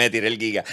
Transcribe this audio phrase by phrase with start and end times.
[0.00, 0.64] Me tiré el giga.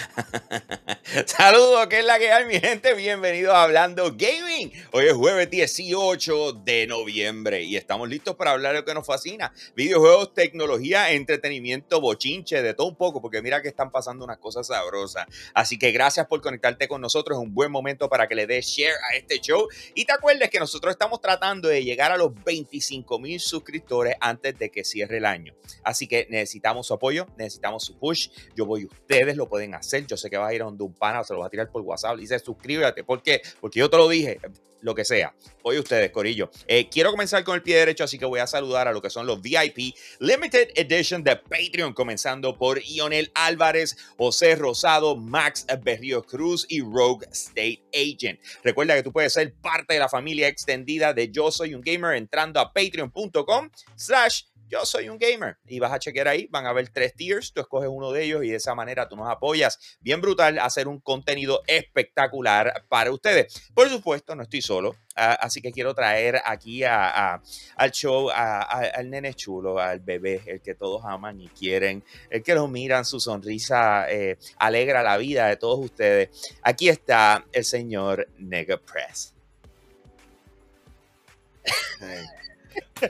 [1.26, 2.94] Saludos, que es la que hay, mi gente.
[2.94, 4.47] Bienvenidos a Hablando Gaming.
[4.92, 9.06] Hoy es jueves 18 de noviembre y estamos listos para hablar de lo que nos
[9.06, 14.40] fascina: videojuegos, tecnología, entretenimiento, bochinche, de todo un poco, porque mira que están pasando unas
[14.40, 15.28] cosas sabrosas.
[15.54, 17.38] Así que gracias por conectarte con nosotros.
[17.38, 20.50] Es un buen momento para que le des share a este show y te acuerdes
[20.50, 25.18] que nosotros estamos tratando de llegar a los 25 mil suscriptores antes de que cierre
[25.18, 25.54] el año.
[25.84, 28.30] Así que necesitamos su apoyo, necesitamos su push.
[28.56, 30.08] Yo voy, ustedes lo pueden hacer.
[30.08, 31.70] Yo sé que vas a ir a donde un pana se lo vas a tirar
[31.70, 33.04] por WhatsApp dice suscríbete.
[33.04, 33.42] ¿Por qué?
[33.62, 34.40] Porque yo te lo dije
[34.82, 35.34] lo que sea.
[35.64, 36.50] Hoy ustedes, Corillo.
[36.68, 39.10] Eh, quiero comenzar con el pie derecho, así que voy a saludar a lo que
[39.10, 46.24] son los VIP Limited Edition de Patreon, comenzando por Ionel Álvarez, José Rosado, Max Berrío
[46.24, 48.40] Cruz y Rogue State Agent.
[48.64, 52.16] Recuerda que tú puedes ser parte de la familia extendida de Yo Soy un Gamer
[52.16, 56.74] entrando a patreon.com slash yo soy un gamer y vas a chequear ahí, van a
[56.74, 59.98] ver tres tiers, tú escoges uno de ellos y de esa manera tú nos apoyas.
[60.02, 63.70] Bien brutal, hacer un contenido espectacular para ustedes.
[63.74, 67.42] Por supuesto, no estoy solo, así que quiero traer aquí a,
[67.76, 72.56] al show al nene chulo, al bebé, el que todos aman y quieren, el que
[72.56, 76.30] lo miran, su sonrisa eh, alegra la vida de todos ustedes.
[76.62, 79.34] Aquí está el señor Nega Press.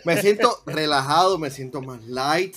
[0.03, 2.55] Me siento relajado, me siento más light.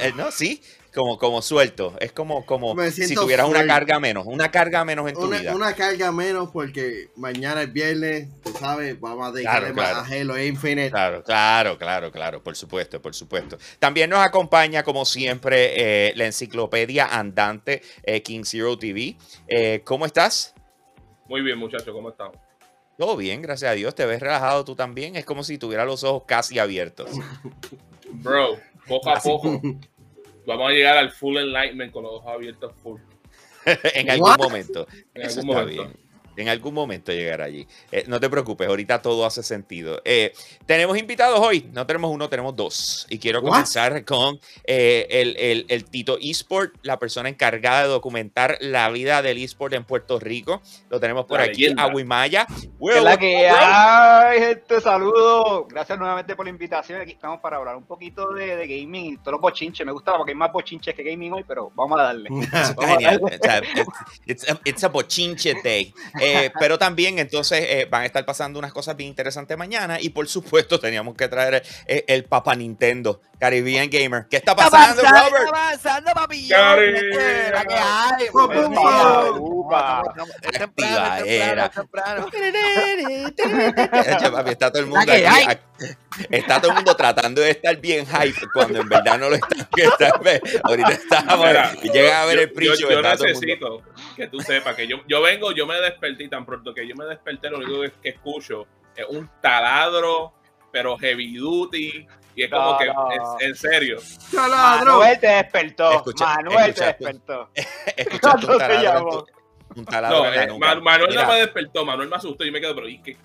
[0.00, 0.62] Eh, no, sí,
[0.94, 1.94] como, como suelto.
[2.00, 5.54] Es como, como si tuvieras una carga menos, una carga menos en tu vida.
[5.54, 10.42] Una carga menos porque mañana es viernes, tú sabes, vamos a dedicarle más a Halo
[10.42, 10.90] Infinite.
[10.90, 13.58] Claro, claro, claro, claro, por supuesto, por supuesto.
[13.78, 19.16] También nos acompaña, como siempre, eh, la enciclopedia andante eh, King Zero TV.
[19.84, 20.54] ¿Cómo estás?
[21.26, 22.43] Muy bien, muchachos, ¿cómo estamos?
[22.98, 23.94] Todo bien, gracias a Dios.
[23.94, 25.16] Te ves relajado tú también.
[25.16, 27.10] Es como si tuvieras los ojos casi abiertos.
[28.10, 29.60] Bro, poco a poco.
[30.46, 33.00] Vamos a llegar al full enlightenment con los ojos abiertos full.
[33.94, 34.86] en algún momento.
[35.14, 35.90] En algún momento.
[36.36, 37.66] En algún momento llegar allí.
[37.92, 40.00] Eh, no te preocupes, ahorita todo hace sentido.
[40.04, 40.32] Eh,
[40.66, 43.06] tenemos invitados hoy, no tenemos uno, tenemos dos.
[43.08, 48.88] Y quiero comenzar con eh, el, el, Tito eSport, la persona encargada de documentar la
[48.90, 50.62] vida del eSport en Puerto Rico.
[50.88, 52.46] Lo tenemos por aquí, Aguimaya.
[52.46, 54.80] ¿Qué la que hay, gente?
[54.80, 55.66] Saludos.
[55.68, 57.00] Gracias nuevamente por la invitación.
[57.00, 59.86] Aquí estamos para hablar un poquito de, de gaming y todos los bochinches.
[59.86, 62.28] Me gustaba porque hay más bochinches que gaming hoy, pero vamos a darle.
[62.80, 63.20] genial.
[64.26, 65.92] It's, a, it's a bochinche day.
[66.24, 70.10] Eh, pero también entonces eh, van a estar pasando unas cosas bien interesantes mañana y
[70.10, 74.24] por supuesto teníamos que traer el, el Papa Nintendo Caribbean Gamer.
[74.30, 75.44] ¿Qué está pasando, Robert?
[75.44, 76.48] Está pasando, papi.
[76.48, 76.94] ¿Qué hay?
[84.48, 85.24] Está todo el mundo aquí,
[86.30, 90.08] Está todo el mundo tratando de estar bien hype cuando en verdad no lo está.
[90.62, 91.46] Ahorita estamos.
[91.82, 92.88] Llega a ver el precio.
[92.88, 93.82] Yo, necesito
[94.16, 97.04] que tú sepas que yo, yo vengo, yo me desperté tan pronto que yo me
[97.04, 98.66] desperté, lo único que escucho
[98.96, 100.32] es un taladro,
[100.72, 102.90] pero heavy duty y es como que,
[103.40, 103.98] en serio.
[104.32, 106.04] Manuel te despertó.
[106.18, 107.50] Manuel te despertó.
[107.96, 109.26] Escuchaste un taladro.
[109.76, 111.84] Un taladro no, Manuel no me despertó.
[111.84, 113.16] Manuel me asustó y me quedé, pero ¿y qué?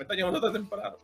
[0.00, 0.96] Me está llamando tan temprano?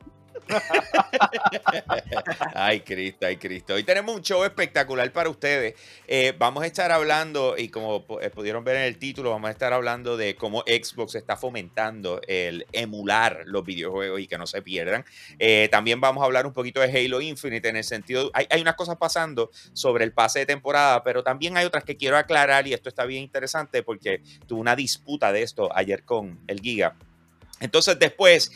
[2.55, 3.75] ay, Cristo, ay, Cristo.
[3.75, 5.75] Hoy tenemos un show espectacular para ustedes.
[6.07, 9.51] Eh, vamos a estar hablando, y como eh, pudieron ver en el título, vamos a
[9.51, 14.63] estar hablando de cómo Xbox está fomentando el emular los videojuegos y que no se
[14.63, 15.05] pierdan.
[15.39, 18.63] Eh, también vamos a hablar un poquito de Halo Infinite en el sentido, hay, hay
[18.63, 22.67] unas cosas pasando sobre el pase de temporada, pero también hay otras que quiero aclarar
[22.67, 26.97] y esto está bien interesante porque tuve una disputa de esto ayer con el Giga
[27.61, 28.51] entonces después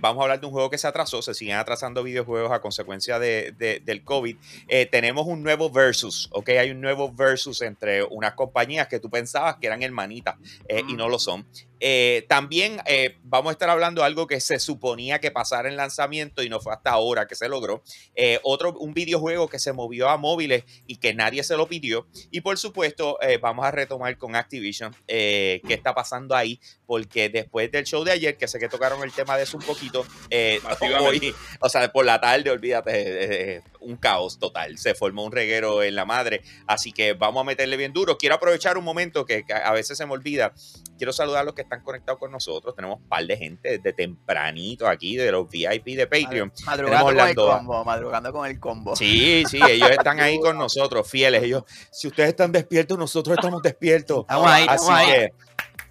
[0.00, 3.18] vamos a hablar de un juego que se atrasó, se siguen atrasando videojuegos a consecuencia
[3.18, 4.36] de, del COVID.
[4.68, 6.50] Eh, tenemos un nuevo versus, ¿ok?
[6.50, 10.36] Hay un nuevo versus entre unas compañías que tú pensabas que eran hermanitas
[10.68, 11.46] eh, y no lo son.
[11.80, 15.76] Eh, también eh, vamos a estar hablando de algo que se suponía que pasara en
[15.76, 17.82] lanzamiento y no fue hasta ahora que se logró.
[18.14, 22.06] Eh, otro, un videojuego que se movió a móviles y que nadie se lo pidió.
[22.30, 27.84] Y por supuesto, vamos a retomar con Activision qué está pasando ahí, porque después del
[27.84, 30.06] show de ayer, que sé que tocaron el tema de eso un poquito,
[31.00, 34.78] hoy, o sea, por la tarde, olvídate, un caos total.
[34.78, 36.42] Se formó un reguero en la madre.
[36.66, 38.18] Así que vamos a meterle bien duro.
[38.18, 40.52] Quiero aprovechar un momento que, a veces se me olvida.
[40.96, 42.74] Quiero saludar a los que están conectados con nosotros.
[42.74, 46.52] Tenemos un par de gente desde tempranito aquí, de los VIP de Patreon.
[46.66, 48.96] Madrugando con el combo, madrugando con el combo.
[48.96, 51.42] Sí, sí, ellos están ahí con nosotros, fieles.
[51.42, 54.20] Ellos, si ustedes están despiertos, nosotros estamos despiertos.
[54.20, 55.32] Estamos ahí, Así que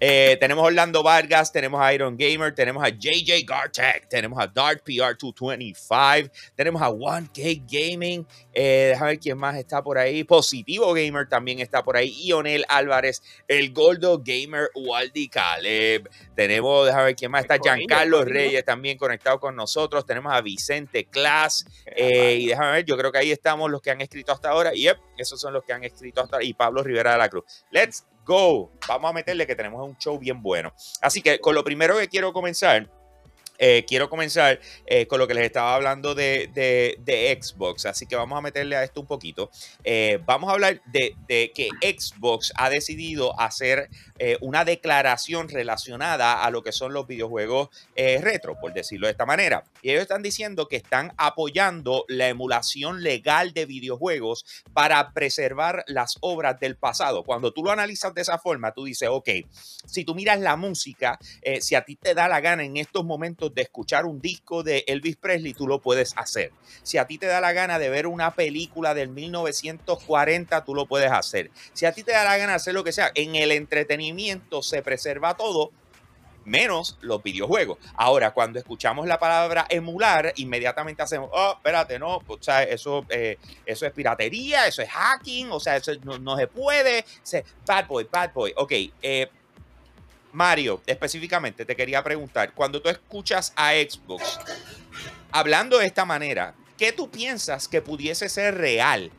[0.00, 4.46] Eh, tenemos a Orlando Vargas, tenemos a Iron Gamer, tenemos a JJ Gartech, tenemos a
[4.46, 10.24] Dark PR225, tenemos a 1K Gaming, eh, déjame ver quién más está por ahí.
[10.24, 12.10] Positivo Gamer también está por ahí.
[12.26, 16.08] Ionel Álvarez, el Goldo Gamer Waldi Caleb.
[16.34, 17.58] Tenemos, déjame ver quién más está.
[17.58, 20.04] Giancarlo Reyes también conectado con nosotros.
[20.06, 21.66] Tenemos a Vicente Class.
[21.86, 24.72] Eh, y déjame ver, yo creo que ahí estamos los que han escrito hasta ahora.
[24.72, 26.44] Yep, esos son los que han escrito hasta ahora.
[26.44, 27.64] Y Pablo Rivera de la Cruz.
[27.70, 28.70] Let's go.
[28.86, 30.72] Vamos a meterle que tenemos un show bien bueno.
[31.00, 32.88] Así que con lo primero que quiero comenzar
[33.58, 38.38] eh, quiero comenzar eh, con lo que les estaba hablando de, Xbox, así que vamos
[38.38, 39.50] a meterle a esto un poquito.
[39.82, 43.90] Eh, vamos a hablar de, que Xbox ha decidido hacer
[44.40, 49.64] una declaración relacionada a lo que son los videojuegos retro, por decirlo de esta manera.
[49.82, 56.16] Y ellos están diciendo que están apoyando la emulación legal de videojuegos para preservar las
[56.20, 57.22] obras del pasado.
[57.24, 59.28] Cuando tú lo analizas de esa forma, tú dices, ok,
[59.86, 61.18] si tú miras la música,
[61.60, 64.84] si a ti te da la gana en estos momentos, de escuchar un disco de
[64.86, 66.52] Elvis Presley, tú lo puedes hacer.
[66.82, 70.86] Si a ti te da la gana de ver una película del 1940, tú lo
[70.86, 71.50] puedes hacer.
[71.72, 74.62] Si a ti te da la gana de hacer lo que sea, en el entretenimiento
[74.62, 75.72] se preserva todo,
[76.48, 77.78] menos los videojuegos.
[77.94, 83.38] Ahora, cuando escuchamos la palabra emular, inmediatamente hacemos, oh, espérate, no, o sea, eso, eh,
[83.64, 87.04] eso es piratería, eso es hacking, o sea, eso no, se puede.
[87.66, 88.52] bad boy, bad boy.
[88.56, 88.72] Ok,
[89.02, 89.30] eh,
[90.32, 94.38] Mario, específicamente te quería preguntar, cuando tú escuchas a Xbox
[95.30, 99.10] hablando de esta manera, ¿qué tú piensas que pudiese ser real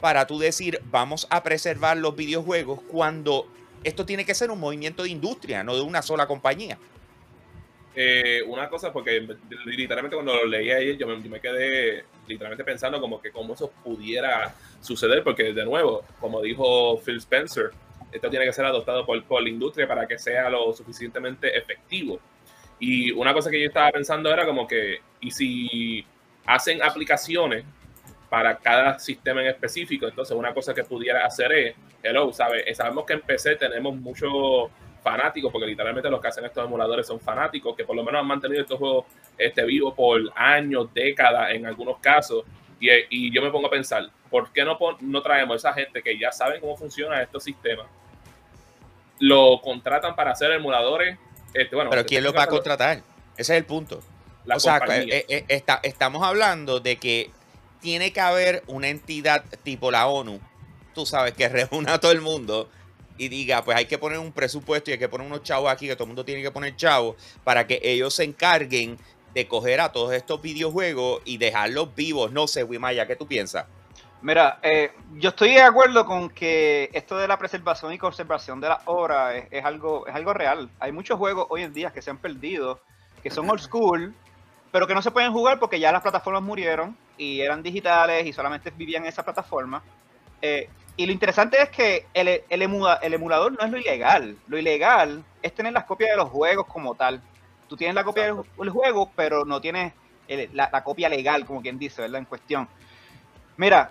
[0.00, 3.46] para tú decir vamos a preservar los videojuegos cuando
[3.84, 6.78] esto tiene que ser un movimiento de industria, no de una sola compañía?
[7.94, 9.26] Eh, una cosa, porque
[9.66, 14.54] literalmente cuando lo leí ayer, yo me, quedé literalmente pensando como que cómo eso pudiera
[14.80, 17.70] suceder, porque de nuevo, como dijo Phil Spencer,
[18.12, 22.20] esto tiene que ser adoptado por, por la industria para que sea lo suficientemente efectivo.
[22.78, 26.04] Y una cosa que yo estaba pensando era como que, ¿y si
[26.44, 27.64] hacen aplicaciones
[28.28, 30.08] para cada sistema en específico?
[30.08, 32.64] Entonces, una cosa que pudiera hacer es, hello, ¿sabes?
[32.66, 34.68] Eh, sabemos que en PC tenemos muchos
[35.00, 38.26] fanáticos, porque literalmente los que hacen estos emuladores son fanáticos, que por lo menos han
[38.26, 39.06] mantenido estos juegos
[39.38, 42.44] este, vivos por años, décadas en algunos casos.
[42.80, 46.02] Y, y, yo me pongo a pensar, ¿por qué no, no traemos a esa gente
[46.02, 47.86] que ya saben cómo funcionan estos sistemas?
[49.22, 51.16] Lo contratan para hacer emuladores.
[51.54, 53.02] Este, bueno, Pero ¿quién lo va a contratar?
[53.36, 54.02] Ese es el punto.
[54.52, 57.30] o sea, eh, eh, está, estamos hablando de que
[57.80, 60.40] tiene que haber una entidad tipo la ONU,
[60.92, 62.68] tú sabes, que reúna a todo el mundo
[63.16, 65.86] y diga, pues hay que poner un presupuesto y hay que poner unos chavos aquí,
[65.86, 67.14] que todo el mundo tiene que poner chavos,
[67.44, 68.98] para que ellos se encarguen
[69.34, 72.32] de coger a todos estos videojuegos y dejarlos vivos.
[72.32, 73.66] No sé, Wimaya, ¿qué tú piensas?
[74.22, 78.68] Mira, eh, yo estoy de acuerdo con que esto de la preservación y conservación de
[78.68, 80.70] las obras es, algo, es algo real.
[80.78, 82.80] Hay muchos juegos hoy en día que se han perdido,
[83.20, 84.14] que son old school,
[84.70, 88.32] pero que no se pueden jugar porque ya las plataformas murieron y eran digitales y
[88.32, 89.82] solamente vivían en esa plataforma.
[90.40, 94.36] Eh, y lo interesante es que el, el, emulador no es lo ilegal.
[94.46, 97.20] Lo ilegal es tener las copias de los juegos como tal.
[97.68, 99.94] Tú tienes la copia del, juego, pero no tienes
[100.28, 102.20] la, la, copia legal, como quien dice, ¿verdad?
[102.20, 102.68] En cuestión.
[103.56, 103.90] Mira,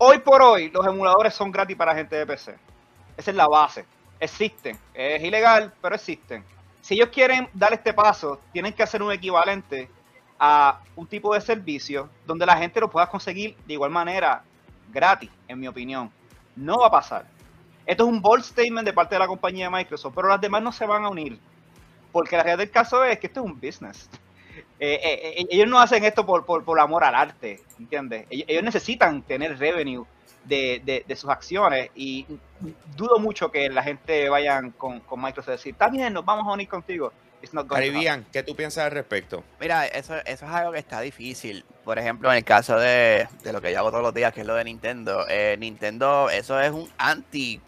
[0.00, 2.54] Hoy por hoy, los emuladores son gratis para gente de PC.
[3.16, 3.84] Esa es la base.
[4.20, 4.78] Existen.
[4.94, 6.44] Es ilegal, pero existen.
[6.80, 9.90] Si ellos quieren dar este paso, tienen que hacer un equivalente
[10.38, 14.44] a un tipo de servicio donde la gente lo pueda conseguir de igual manera
[14.92, 16.12] gratis, en mi opinión.
[16.54, 17.26] No va a pasar.
[17.84, 20.62] Esto es un bold statement de parte de la compañía de Microsoft, pero las demás
[20.62, 21.40] no se van a unir.
[22.12, 24.08] Porque la realidad del caso es que esto es un business.
[24.80, 28.26] Eh, eh, eh, ellos no hacen esto por, por, amor al arte, ¿entiendes?
[28.30, 30.04] Ellos, necesitan tener revenue
[30.44, 32.26] de, sus acciones y
[32.96, 36.46] dudo mucho que la gente vayan con, con Microsoft a decir, está bien, nos vamos
[36.46, 37.12] a unir contigo.
[37.68, 39.44] Caribbean, ¿qué tú piensas al respecto?
[39.60, 41.64] Mira, eso, eso es algo que está difícil.
[41.84, 44.46] Por ejemplo, en el caso de, lo que yo hago todos los días, que es
[44.46, 45.24] lo de Nintendo.
[45.56, 47.60] Nintendo, eso es un anti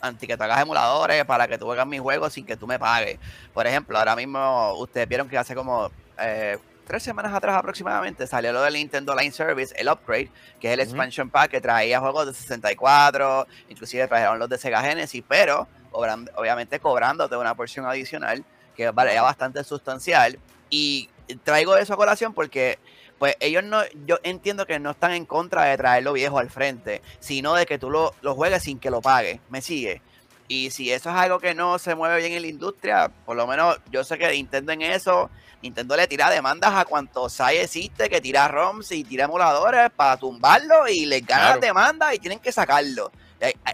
[0.00, 2.78] anti que te hagas emuladores para que tú juegues mis juegos sin que tú me
[2.78, 3.18] pagues.
[3.52, 8.52] Por ejemplo, ahora mismo ustedes vieron que hace como eh, tres semanas atrás aproximadamente salió
[8.52, 12.26] lo del Nintendo Line Service, el upgrade, que es el expansion pack que traía juegos
[12.26, 18.44] de 64, inclusive trajeron los de Sega Genesis, pero obviamente cobrándote una porción adicional
[18.76, 20.38] que valía bastante sustancial.
[20.68, 21.08] Y
[21.44, 22.78] traigo eso a colación porque
[23.18, 27.02] pues ellos no, yo entiendo que no están en contra de traerlo viejo al frente,
[27.20, 29.40] sino de que tú lo, lo juegues sin que lo pagues.
[29.50, 30.00] ¿Me sigue?
[30.48, 33.46] Y si eso es algo que no se mueve bien en la industria, por lo
[33.46, 35.30] menos yo sé que Nintendo en eso
[35.62, 40.16] Nintendo le tira demandas a cuantos hay existe que tira ROMs y tira emuladores para
[40.16, 43.12] tumbarlo y les gana demandas y tienen que sacarlo.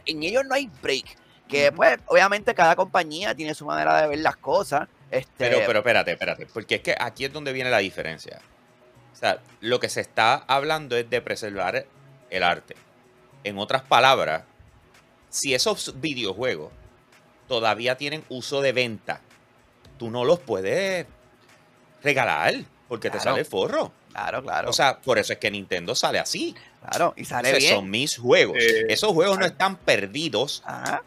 [0.04, 1.16] En ellos no hay break.
[1.48, 4.88] Que pues, obviamente cada compañía tiene su manera de ver las cosas.
[5.12, 5.28] Este...
[5.36, 8.40] Pero, pero espérate, espérate, porque es que aquí es donde viene la diferencia.
[9.12, 11.86] O sea, lo que se está hablando es de preservar
[12.30, 12.74] el arte.
[13.44, 14.42] En otras palabras,
[15.30, 16.72] si esos videojuegos
[17.46, 19.20] todavía tienen uso de venta,
[19.98, 21.06] tú no los puedes
[22.06, 22.54] regalar
[22.88, 23.92] porque te sale el forro.
[24.12, 24.70] Claro, claro.
[24.70, 26.54] O sea, por eso es que Nintendo sale así.
[26.88, 27.74] Claro, y sale bien.
[27.74, 28.56] Son mis juegos.
[28.88, 30.62] Esos juegos no están perdidos.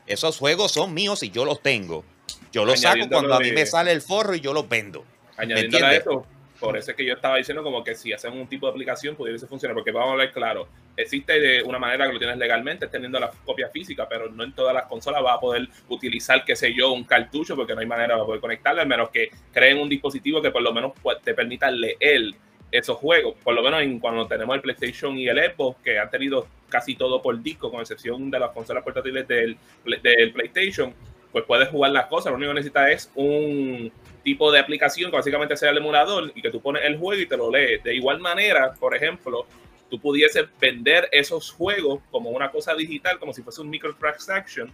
[0.06, 2.04] Esos juegos son míos y yo los tengo.
[2.52, 5.06] Yo los saco cuando a mí me sale el forro y yo los vendo.
[5.38, 6.26] Añadiendo a eso,
[6.60, 9.16] por eso es que yo estaba diciendo como que si hacen un tipo de aplicación
[9.16, 12.88] pudiese funcionar, porque vamos a hablar claro, existe de una manera que lo tienes legalmente
[12.88, 16.56] teniendo la copia física, pero no en todas las consolas va a poder utilizar, qué
[16.56, 19.80] sé yo, un cartucho, porque no hay manera de poder conectarlo, al menos que creen
[19.80, 22.34] un dispositivo que por lo menos te permita leer
[22.72, 26.10] esos juegos, por lo menos en, cuando tenemos el PlayStation y el Xbox, que han
[26.10, 29.58] tenido casi todo por disco, con excepción de las consolas portátiles del,
[30.04, 30.94] del PlayStation,
[31.32, 33.92] pues puedes jugar las cosas, lo único que necesitas es un
[34.24, 37.28] tipo de aplicación que básicamente sea el emulador y que tú pones el juego y
[37.28, 37.84] te lo lees.
[37.84, 39.46] De igual manera, por ejemplo,
[39.90, 44.68] tú pudieses vender esos juegos como una cosa digital, como si fuese un microtransaction,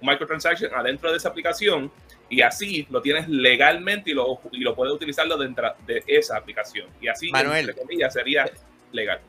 [0.00, 1.90] un microtransaction adentro de esa aplicación
[2.28, 6.88] y así lo tienes legalmente y lo, y lo puedes utilizarlo dentro de esa aplicación.
[7.00, 7.74] Y así, Manuel,
[8.10, 8.50] sería
[8.92, 9.20] legal.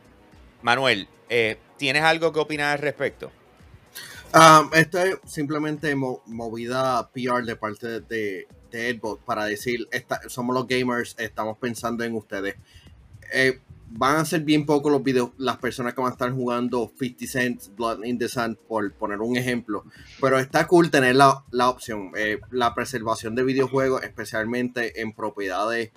[0.61, 3.31] Manuel, eh, ¿tienes algo que opinar al respecto?
[4.33, 9.87] Um, esto es simplemente movida PR de parte de, de para decir,
[10.27, 12.55] somos los gamers, estamos pensando en ustedes.
[13.31, 16.91] Eh, van a ser bien pocos los videos, las personas que van a estar jugando
[16.99, 19.85] 50 Cent, Blood in the Sand, por poner un ejemplo.
[20.19, 22.11] Pero está cool tener la, opción.
[22.17, 25.91] Eh, la preservación de videojuegos, especialmente en propiedades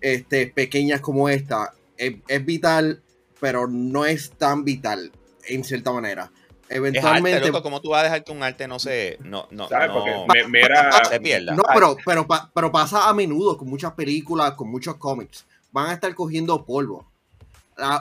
[0.00, 3.02] este, pequeñas como esta, es, es vital,
[3.40, 5.12] pero no es tan vital
[5.48, 6.32] en cierta manera
[6.72, 7.48] eventualmente.
[7.48, 9.18] Es ¿Cómo tú vas a dejar que un arte no se.
[9.20, 9.68] No, no,
[11.10, 11.54] se pierda?
[11.54, 15.44] No, pero, pero, pero pasa a menudo con muchas películas, con muchos cómics.
[15.70, 17.06] Van a estar cogiendo polvo.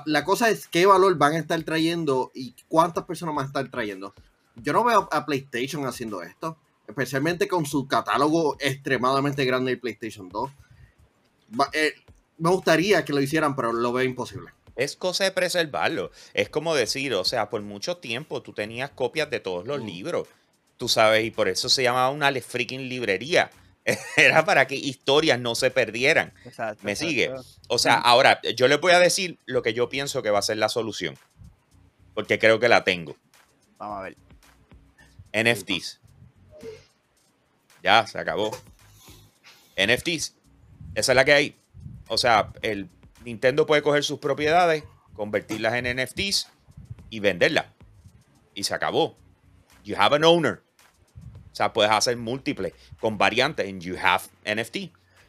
[0.05, 3.69] La, cosa es qué valor van a estar trayendo y cuántas personas van a estar
[3.69, 4.13] trayendo.
[4.55, 10.29] Yo no veo a PlayStation haciendo esto, especialmente con su catálogo extremadamente grande de PlayStation
[10.29, 10.51] 2.
[11.73, 11.93] Eh,
[12.37, 14.51] me gustaría que lo hicieran, pero lo veo imposible.
[14.75, 16.11] Es cosa de preservarlo.
[16.33, 19.85] Es como decir, o sea, por mucho tiempo tú tenías copias de todos los mm.
[19.85, 20.27] libros,
[20.77, 23.51] tú sabes, y por eso se llamaba una freaking librería.
[24.15, 26.33] Era para que historias no se perdieran.
[26.81, 27.31] ¿Me sigue?
[27.67, 30.43] O sea, ahora yo les voy a decir lo que yo pienso que va a
[30.43, 31.17] ser la solución.
[32.13, 33.15] Porque creo que la tengo.
[33.77, 34.17] Vamos a ver.
[35.33, 35.99] NFTs.
[37.83, 38.51] Ya, se acabó.
[39.77, 40.35] NFTs.
[40.93, 41.55] Esa es la que hay.
[42.07, 42.89] O sea, el
[43.23, 44.83] Nintendo puede coger sus propiedades,
[45.15, 46.47] convertirlas en NFTs
[47.09, 47.65] y venderlas.
[48.53, 49.15] Y se acabó.
[49.83, 50.61] You have an owner.
[51.51, 54.77] O sea, puedes hacer múltiples con variantes en You have NFT.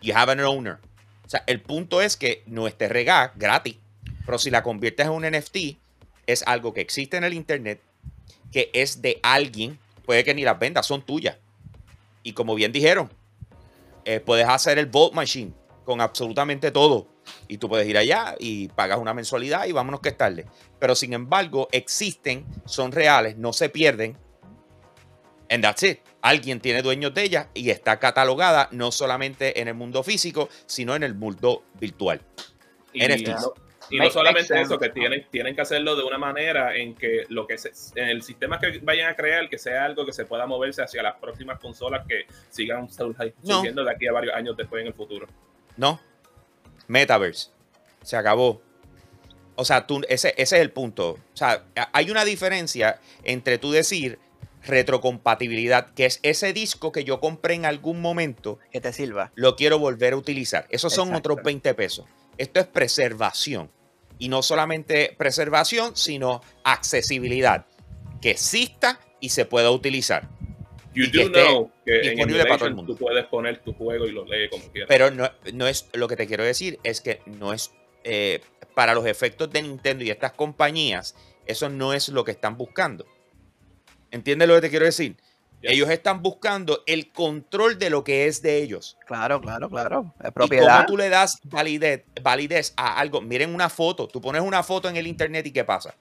[0.00, 0.78] You have an owner.
[1.24, 3.76] O sea, el punto es que no esté regada gratis.
[4.24, 5.78] Pero si la conviertes en un NFT,
[6.26, 7.80] es algo que existe en el Internet,
[8.52, 9.78] que es de alguien.
[10.04, 11.36] Puede que ni las vendas, son tuyas.
[12.22, 13.10] Y como bien dijeron,
[14.04, 15.52] eh, puedes hacer el Vault Machine
[15.84, 17.11] con absolutamente todo
[17.48, 20.46] y tú puedes ir allá y pagas una mensualidad y vámonos que es tarde.
[20.78, 24.16] Pero sin embargo, existen, son reales, no se pierden.
[25.50, 25.98] And that's it.
[26.22, 30.96] Alguien tiene dueños de ellas y está catalogada no solamente en el mundo físico, sino
[30.96, 32.22] en el mundo virtual.
[32.92, 33.54] Y, No,
[33.90, 37.46] y no solamente eso, que tienen, tienen que hacerlo de una manera en que lo
[37.46, 37.56] que
[37.96, 41.02] en el sistema que vayan a crear, que sea algo que se pueda moverse hacia
[41.02, 45.26] las próximas consolas que sigan surgiendo de aquí a varios años después en el futuro.
[45.76, 46.00] No,
[46.88, 47.50] Metaverse.
[48.02, 48.62] Se acabó.
[49.54, 51.10] O sea, tú, ese, ese es el punto.
[51.12, 54.18] O sea, hay una diferencia entre tú decir
[54.64, 58.58] retrocompatibilidad, que es ese disco que yo compré en algún momento.
[58.70, 59.32] Que te sirva.
[59.34, 60.66] Lo quiero volver a utilizar.
[60.70, 62.06] Esos son otros 20 pesos.
[62.38, 63.70] Esto es preservación.
[64.18, 67.66] Y no solamente preservación, sino accesibilidad.
[68.20, 70.28] Que exista y se pueda utilizar.
[70.94, 72.92] You do know que en para todo el mundo.
[72.92, 74.88] tú puedes poner tu juego y lo lees como quieras.
[74.88, 77.72] Pero no, no, es lo que te quiero decir es que no es
[78.04, 78.40] eh,
[78.74, 81.14] para los efectos de Nintendo y estas compañías,
[81.46, 83.06] eso no es lo que están buscando.
[84.10, 85.16] ¿Entiendes lo que te quiero decir?
[85.62, 88.98] Ellos están buscando el control de lo que es de ellos.
[89.06, 90.12] Claro, claro, claro.
[90.22, 90.64] Es propiedad.
[90.64, 93.20] ¿Y cómo tú le das validez, validez a algo?
[93.20, 94.08] Miren una foto.
[94.08, 95.94] Tú pones una foto en el internet y ¿qué pasa?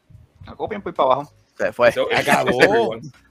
[0.48, 1.33] La copian por para abajo.
[1.55, 1.93] Se fue.
[2.15, 2.95] Acabó.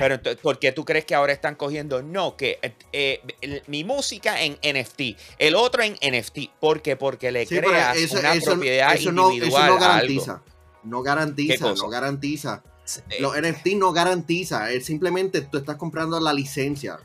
[0.00, 2.02] Pero ¿por qué tú crees que ahora están cogiendo?
[2.02, 2.58] No, que
[2.92, 3.20] eh,
[3.66, 5.00] mi música en NFT,
[5.38, 6.50] el otro en NFT.
[6.60, 6.96] ¿Por qué?
[6.96, 8.94] Porque le creas una propiedad
[9.30, 9.66] individual.
[9.66, 10.42] No, eso no garantiza.
[10.84, 12.62] No garantiza, no garantiza.
[13.10, 16.98] Eh, Los NFT no garantiza, es simplemente tú estás comprando la licencia.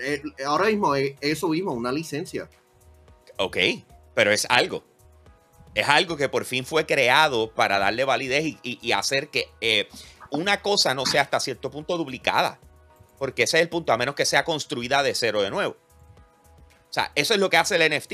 [0.00, 2.48] Eh, eh, Ahora mismo es eso mismo, una licencia.
[3.36, 3.56] Ok,
[4.14, 4.82] pero es algo.
[5.76, 9.46] Es algo que por fin fue creado para darle validez y, y- y hacer que
[9.60, 9.86] eh,
[10.30, 12.58] una cosa no sea hasta cierto punto duplicada.
[13.18, 15.76] Porque ese es el punto, a menos que sea construida de cero de nuevo.
[16.88, 18.12] O sea, eso es lo que hace el NFT.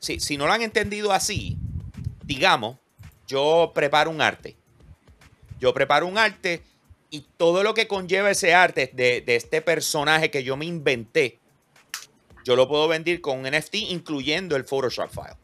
[0.00, 1.56] Si, si no lo han entendido así,
[2.24, 2.76] digamos,
[3.26, 4.56] yo preparo un arte.
[5.58, 6.62] Yo preparo un arte
[7.10, 11.38] y todo lo que conlleva ese arte de, de este personaje que yo me inventé,
[12.44, 15.43] yo lo puedo vender con un NFT, incluyendo el Photoshop file.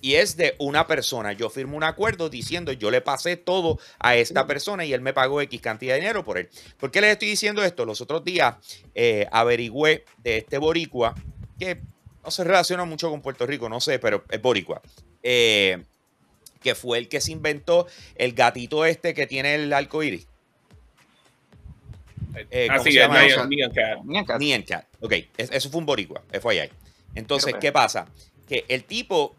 [0.00, 1.32] Y es de una persona.
[1.32, 5.12] Yo firmo un acuerdo diciendo yo le pasé todo a esta persona y él me
[5.12, 6.48] pagó X cantidad de dinero por él.
[6.78, 7.84] ¿Por qué les estoy diciendo esto?
[7.84, 8.54] Los otros días
[8.94, 11.14] eh, averigüé de este boricua
[11.58, 11.80] que
[12.24, 14.80] no se relaciona mucho con Puerto Rico, no sé, pero es boricua.
[15.22, 15.82] eh,
[16.62, 17.86] que fue el que se inventó
[18.16, 20.26] el gatito este que tiene el arco iris.
[22.50, 23.46] Eh, ¿cómo Así se es, llama Nyan- eso?
[23.46, 23.98] Nyan Cat.
[24.04, 24.38] Ni en casa.
[24.38, 24.84] Nyan Cat.
[25.00, 26.70] Ok, es- eso fue un boricua, FYI.
[27.14, 28.06] Entonces, ¿qué pasa?
[28.46, 29.34] Que el tipo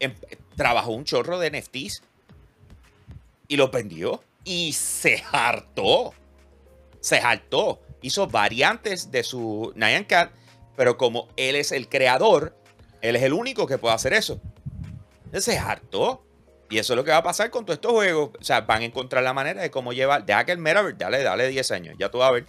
[0.00, 0.14] em-
[0.56, 2.02] trabajó un chorro de NFTs
[3.48, 6.14] y los vendió y se hartó.
[7.00, 7.80] Se hartó.
[8.02, 10.32] Hizo variantes de su Nyan Cat,
[10.76, 12.54] pero como él es el creador,
[13.00, 14.40] él es el único que puede hacer eso.
[15.24, 16.22] Entonces se hartó.
[16.70, 18.30] Y eso es lo que va a pasar con todos estos juegos.
[18.40, 20.24] O sea, van a encontrar la manera de cómo llevar.
[20.24, 21.94] Deja que el Metaverse, dale, dale 10 años.
[21.98, 22.46] Ya tú vas a ver.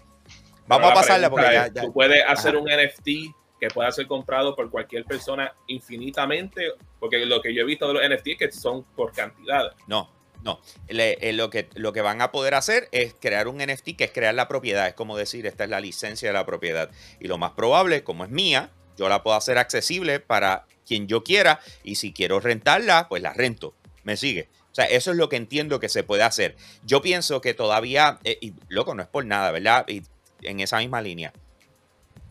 [0.67, 3.35] Vamos a la pasarla porque ya, Tú puedes hacer un NFT
[3.67, 7.93] que pueda ser comprado por cualquier persona infinitamente, porque lo que yo he visto de
[7.93, 9.73] los NFT es que son por cantidades.
[9.87, 10.11] No,
[10.43, 10.59] no.
[10.87, 14.11] Eh, lo, que, lo que van a poder hacer es crear un NFT que es
[14.11, 14.87] crear la propiedad.
[14.87, 16.91] Es como decir, esta es la licencia de la propiedad.
[17.19, 21.23] Y lo más probable, como es mía, yo la puedo hacer accesible para quien yo
[21.23, 21.59] quiera.
[21.83, 23.73] Y si quiero rentarla, pues la rento.
[24.03, 24.49] ¿Me sigue?
[24.71, 26.55] O sea, eso es lo que entiendo que se puede hacer.
[26.83, 29.85] Yo pienso que todavía, eh, loco, no es por nada, ¿verdad?
[29.87, 30.03] Y
[30.43, 31.33] en esa misma línea.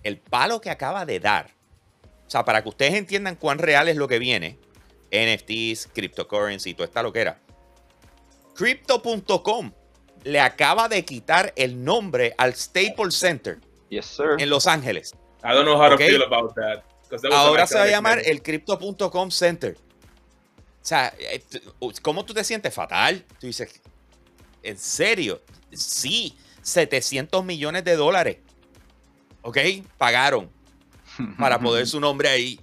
[0.04, 1.50] El palo que acaba de dar,
[2.26, 4.59] o sea, para que ustedes entiendan cuán real es lo que viene,
[5.11, 7.38] NFTs, cryptocurrency, todo esta lo que era.
[8.55, 9.72] Crypto.com
[10.24, 14.37] le acaba de quitar el nombre al Staples Center Yes, sir.
[14.38, 15.14] en Los Ángeles.
[15.42, 16.83] I don't know how to feel about that.
[17.33, 18.31] Ahora se va a llamar name.
[18.31, 19.76] el Crypto.com Center.
[19.76, 21.42] O sea, eh,
[22.02, 22.72] ¿cómo tú te sientes?
[22.74, 23.24] Fatal.
[23.38, 23.81] Tú dices,
[24.62, 25.42] ¿en serio?
[25.72, 28.38] Sí, 700 millones de dólares.
[29.44, 29.59] ¿Ok?
[29.98, 30.50] Pagaron
[31.38, 32.59] para poner su nombre ahí.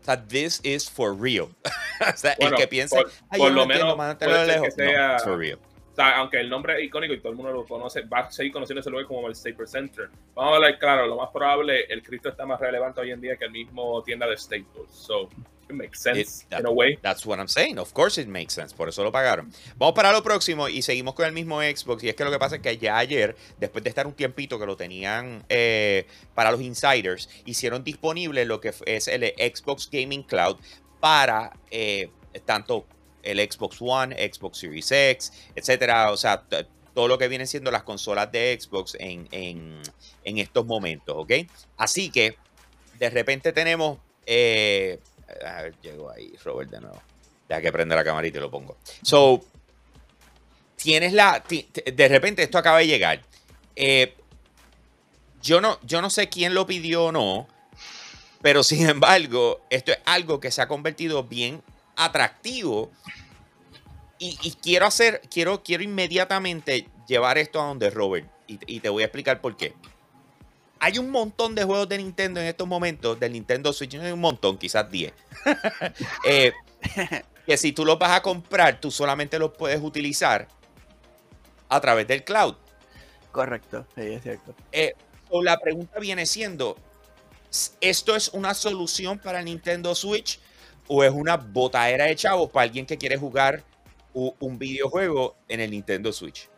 [0.00, 1.48] O sea, this is for real.
[2.14, 4.46] o sea, Bueno, el que piense, por- "Ay, por yo lo no menos puede que
[4.46, 4.68] lejos".
[4.68, 5.58] No, sea- it's for real.
[5.92, 8.30] O sea, aunque el nombre es icónico y todo el mundo lo conoce, va a
[8.30, 10.10] seguir conociendo ese lugar como el Staples Center.
[10.34, 13.36] Vamos a hablar claro, lo más probable, el Cristo está más relevante hoy en día
[13.38, 14.90] que el mismo tienda de Staples.
[14.90, 15.30] So,
[15.68, 16.96] it makes sense It- that- in a way.
[17.02, 17.78] That's what I'm saying.
[17.78, 18.74] Of course it makes sense.
[18.74, 19.52] Por eso lo pagaron.
[19.76, 22.02] Vamos para lo próximo y seguimos con el mismo Xbox.
[22.04, 24.58] Y es que lo que pasa es que ya ayer, después de estar un tiempito
[24.58, 30.22] que lo tenían eh, para los insiders, hicieron disponible lo que es el Xbox Gaming
[30.22, 30.56] Cloud
[31.00, 32.10] para eh,
[32.44, 32.86] tanto
[33.22, 36.12] el Xbox One, Xbox Series X, etcétera.
[36.12, 36.44] O sea,
[36.94, 39.82] todo lo que vienen siendo las consolas de Xbox en, en-
[40.24, 41.32] en estos momentos, ¿ok?
[41.76, 42.36] Así que
[42.98, 43.98] de repente tenemos.
[44.26, 44.98] eh,
[45.82, 47.00] llegó ahí Robert de nuevo.
[47.48, 48.76] Deja que prenda la camarita y lo pongo.
[49.02, 49.44] So,
[50.76, 51.42] tienes la.
[51.48, 53.22] De repente esto acaba de llegar.
[53.74, 54.14] Eh,
[55.42, 57.46] yo, no, yo no sé quién lo pidió o no,
[58.42, 61.62] pero sin embargo, esto es algo que se ha convertido bien
[61.94, 62.90] atractivo.
[64.18, 68.26] Y, quiero hacer, quiero, quiero inmediatamente llevar esto a donde Robert.
[68.46, 69.74] Y te voy a explicar por qué.
[70.78, 74.20] Hay un montón de juegos de Nintendo en estos momentos, del Nintendo Switch, hay un
[74.20, 75.12] montón, quizás 10.
[76.28, 76.52] Eh,
[77.46, 80.48] que si tú los vas a comprar, tú solamente los puedes utilizar
[81.68, 82.54] a través del cloud.
[83.32, 84.54] Correcto, sí, es cierto.
[84.72, 84.94] Eh,
[85.30, 86.76] la pregunta viene siendo,
[87.80, 90.40] ¿esto es una solución para Nintendo Switch
[90.88, 93.62] o es una botadera de chavos para alguien que quiere jugar
[94.12, 96.48] un videojuego en el Nintendo Switch?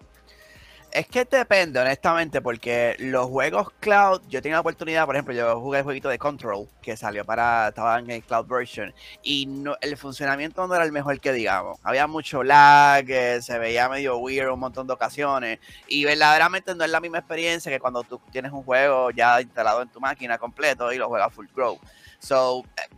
[0.90, 5.60] Es que depende, honestamente, porque los juegos cloud, yo tenía la oportunidad, por ejemplo, yo
[5.60, 9.76] jugué el jueguito de Control, que salió para, estaba en el cloud version, y no,
[9.82, 11.78] el funcionamiento no era el mejor que digamos.
[11.82, 16.84] Había mucho lag, eh, se veía medio weird un montón de ocasiones, y verdaderamente no
[16.84, 20.38] es la misma experiencia que cuando tú tienes un juego ya instalado en tu máquina
[20.38, 21.78] completo y lo juegas full grow.
[22.18, 22.94] So, eh,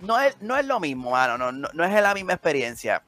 [0.00, 3.02] no es, no es lo mismo, mano, no, no, no es la misma experiencia.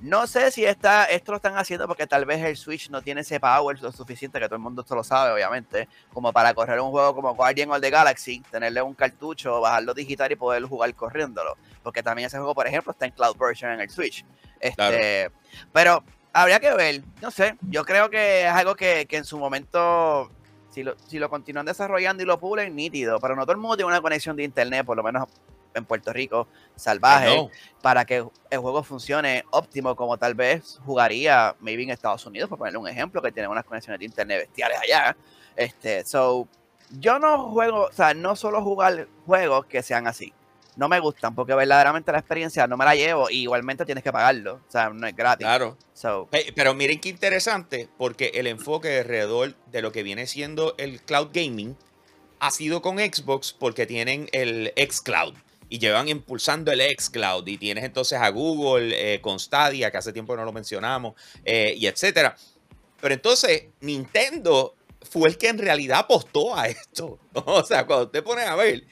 [0.00, 3.22] No sé si está, esto lo están haciendo porque tal vez el Switch no tiene
[3.22, 6.78] ese power lo suficiente, que todo el mundo esto lo sabe, obviamente, como para correr
[6.80, 10.94] un juego como Guardian of the Galaxy, tenerle un cartucho, bajarlo digital y poder jugar
[10.94, 11.56] corriéndolo.
[11.82, 14.22] Porque también ese juego, por ejemplo, está en Cloud Version en el Switch.
[14.60, 15.30] Este,
[15.72, 16.04] Pero
[16.34, 20.30] habría que ver, no sé, yo creo que es algo que, que en su momento,
[20.70, 23.76] si lo, si lo continúan desarrollando y lo pulen, nítido, pero no todo el mundo
[23.76, 25.26] tiene una conexión de internet, por lo menos
[25.76, 27.50] en Puerto Rico, salvaje, No.
[27.82, 32.58] para que el juego funcione óptimo como tal vez jugaría maybe en Estados Unidos, por
[32.58, 35.16] ponerle un ejemplo, que tienen unas conexiones de internet bestiales allá.
[35.54, 36.48] Este, so,
[36.98, 40.32] yo no juego, o sea, no solo jugar juegos que sean así.
[40.76, 44.12] No me gustan porque verdaderamente la experiencia no me la llevo y igualmente tienes que
[44.12, 44.56] pagarlo.
[44.68, 45.46] O sea, no es gratis.
[45.46, 45.78] Claro.
[45.94, 50.74] So, Pe- Pero miren qué interesante, porque el enfoque alrededor de lo que viene siendo
[50.76, 51.76] el cloud gaming
[52.40, 55.32] ha sido con Xbox porque tienen el xCloud
[55.68, 60.12] y llevan impulsando el xCloud y tienes entonces a Google eh, con Stadia, que hace
[60.12, 62.36] tiempo no lo mencionamos, eh, y etcétera.
[63.00, 64.74] Pero entonces Nintendo
[65.10, 67.18] fue el que en realidad apostó a esto.
[67.32, 68.84] O sea, cuando usted pone a ver,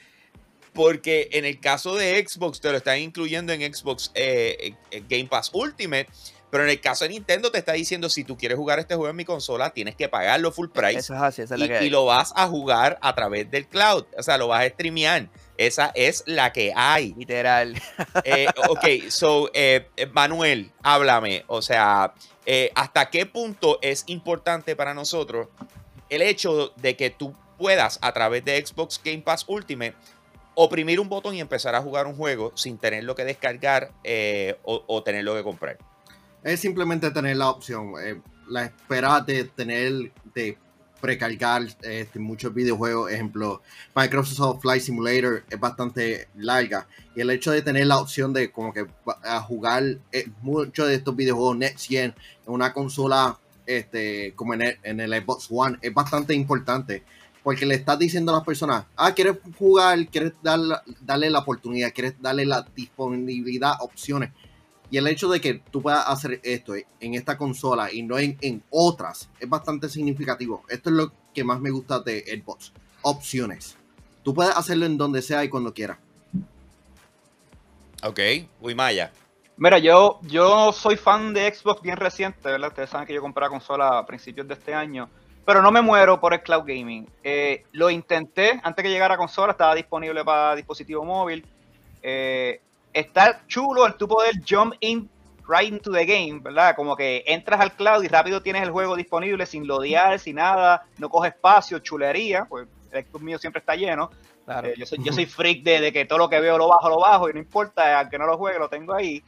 [0.75, 5.25] porque en el caso de Xbox te lo están incluyendo en Xbox eh, eh, Game
[5.25, 6.07] Pass Ultimate,
[6.55, 9.09] pero en el caso de Nintendo te está diciendo si tú quieres jugar este juego
[9.09, 11.67] en mi consola tienes que pagarlo full price eso es así, esa es la y,
[11.67, 11.87] que hay.
[11.87, 15.27] y lo vas a jugar a través del cloud, o sea, lo vas a streamear.
[15.57, 17.13] Esa es la que hay.
[17.17, 17.81] Literal.
[18.23, 21.43] Eh, ok, so, eh, eh, Manuel, háblame.
[21.47, 22.13] O sea,
[22.45, 25.47] eh, ¿hasta qué punto es importante para nosotros
[26.09, 29.95] el hecho de que tú puedas, a través de Xbox Game Pass Ultimate,
[30.55, 34.83] oprimir un botón y empezar a jugar un juego sin tenerlo que descargar eh, o,
[34.87, 35.77] o tenerlo que comprar?
[36.45, 37.93] Es simplemente tener la opción.
[37.99, 40.55] eh, la espera de tener, de
[41.01, 43.63] precargar este, muchos videojuegos, ejemplo,
[43.95, 46.87] Microsoft Flight Simulator es bastante larga.
[47.15, 48.85] Y el hecho de tener la opción de como que
[49.47, 52.13] jugar eh, muchos de estos videojuegos Next Gen
[52.45, 57.01] en una consola este, como en el, en el Xbox One es bastante importante.
[57.41, 61.91] Porque le estás diciendo a las personas, ah, quieres jugar, quieres darle, darle la oportunidad,
[61.91, 64.31] quieres darle la disponibilidad, opciones.
[64.91, 68.37] Y el hecho de que tú puedas hacer esto en esta consola y no en,
[68.41, 70.63] en otras es bastante significativo.
[70.69, 72.71] Esto es lo que más me gusta de Xbox.
[73.01, 73.77] Opciones.
[74.23, 75.97] Tú puedes hacerlo en donde sea y cuando quieras.
[78.03, 78.19] Ok,
[78.75, 79.11] Maya.
[79.57, 82.69] Mira, yo, yo soy fan de Xbox bien reciente, ¿verdad?
[82.69, 85.09] Ustedes saben que yo compré la consola a principios de este año,
[85.45, 87.07] pero no me muero por el cloud gaming.
[87.23, 91.45] Eh, lo intenté antes que llegara a consola, estaba disponible para dispositivo móvil.
[92.03, 92.61] Eh,
[92.95, 95.09] está chulo el tú poder jump in
[95.47, 96.75] right into the game, ¿verdad?
[96.75, 100.85] Como que entras al cloud y rápido tienes el juego disponible sin lodear, sin nada,
[100.97, 104.09] no coge espacio, chulería, pues el Xbox mío siempre está lleno.
[104.45, 104.69] Claro.
[104.69, 106.89] Eh, yo, soy, yo soy freak de, de que todo lo que veo lo bajo,
[106.89, 109.21] lo bajo, y no importa, aunque no lo juegue, lo tengo ahí.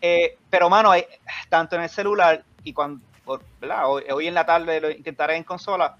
[0.00, 1.04] Eh, pero, mano, hay,
[1.48, 3.02] tanto en el celular y cuando,
[3.60, 3.90] ¿verdad?
[3.90, 5.96] Hoy, hoy en la tarde lo intentaré en consola,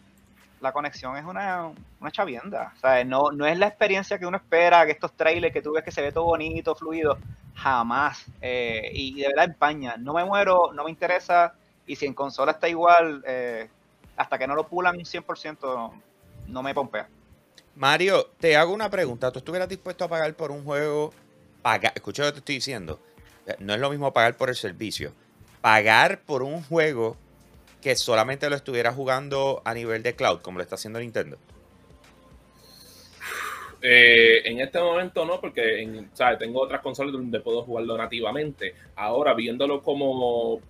[0.61, 2.73] la conexión es una, una chavienda.
[2.77, 5.73] O sea, no, no es la experiencia que uno espera, que estos trailers que tú
[5.73, 7.19] ves que se ve todo bonito, fluido,
[7.55, 8.25] jamás.
[8.41, 9.97] Eh, y de verdad empaña.
[9.97, 11.55] No me muero, no me interesa.
[11.87, 13.69] Y si en consola está igual, eh,
[14.17, 16.03] hasta que no lo pulan 100%, no,
[16.47, 17.09] no me pompea.
[17.75, 19.31] Mario, te hago una pregunta.
[19.33, 21.13] ¿Tú estuvieras dispuesto a pagar por un juego?
[21.63, 23.01] Pagar, escucha lo que te estoy diciendo.
[23.47, 25.13] Eh, No es lo mismo pagar por el servicio.
[25.63, 27.17] Pagar por un juego
[27.81, 31.39] que solamente lo estuviera jugando a nivel de cloud, como lo está haciendo Nintendo.
[33.83, 36.39] Eh, en este momento no, porque en, ¿sabes?
[36.39, 38.75] tengo otras consolas donde puedo jugarlo nativamente.
[38.97, 40.61] Ahora, viéndolo como,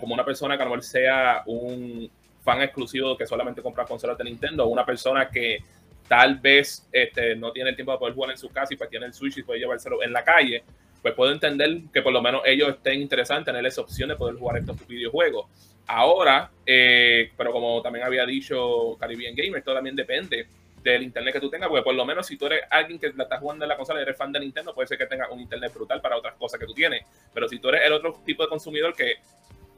[0.00, 2.08] como una persona que a lo mejor sea un
[2.42, 5.58] fan exclusivo que solamente compra consolas de Nintendo, una persona que
[6.06, 8.90] tal vez este, no tiene el tiempo de poder jugar en su casa y pues
[8.90, 10.62] tiene el Switch y puede llevárselo en la calle,
[11.00, 14.16] pues puedo entender que por lo menos ellos estén interesados en tener esa opción de
[14.16, 15.46] poder jugar estos videojuegos.
[15.86, 20.46] Ahora, eh, pero como también había dicho Caribbean Gamer, esto también depende
[20.82, 23.24] del internet que tú tengas, porque por lo menos si tú eres alguien que la
[23.24, 25.40] está jugando en la consola y eres fan de Nintendo, puede ser que tengas un
[25.40, 27.04] internet brutal para otras cosas que tú tienes.
[27.32, 29.14] Pero si tú eres el otro tipo de consumidor que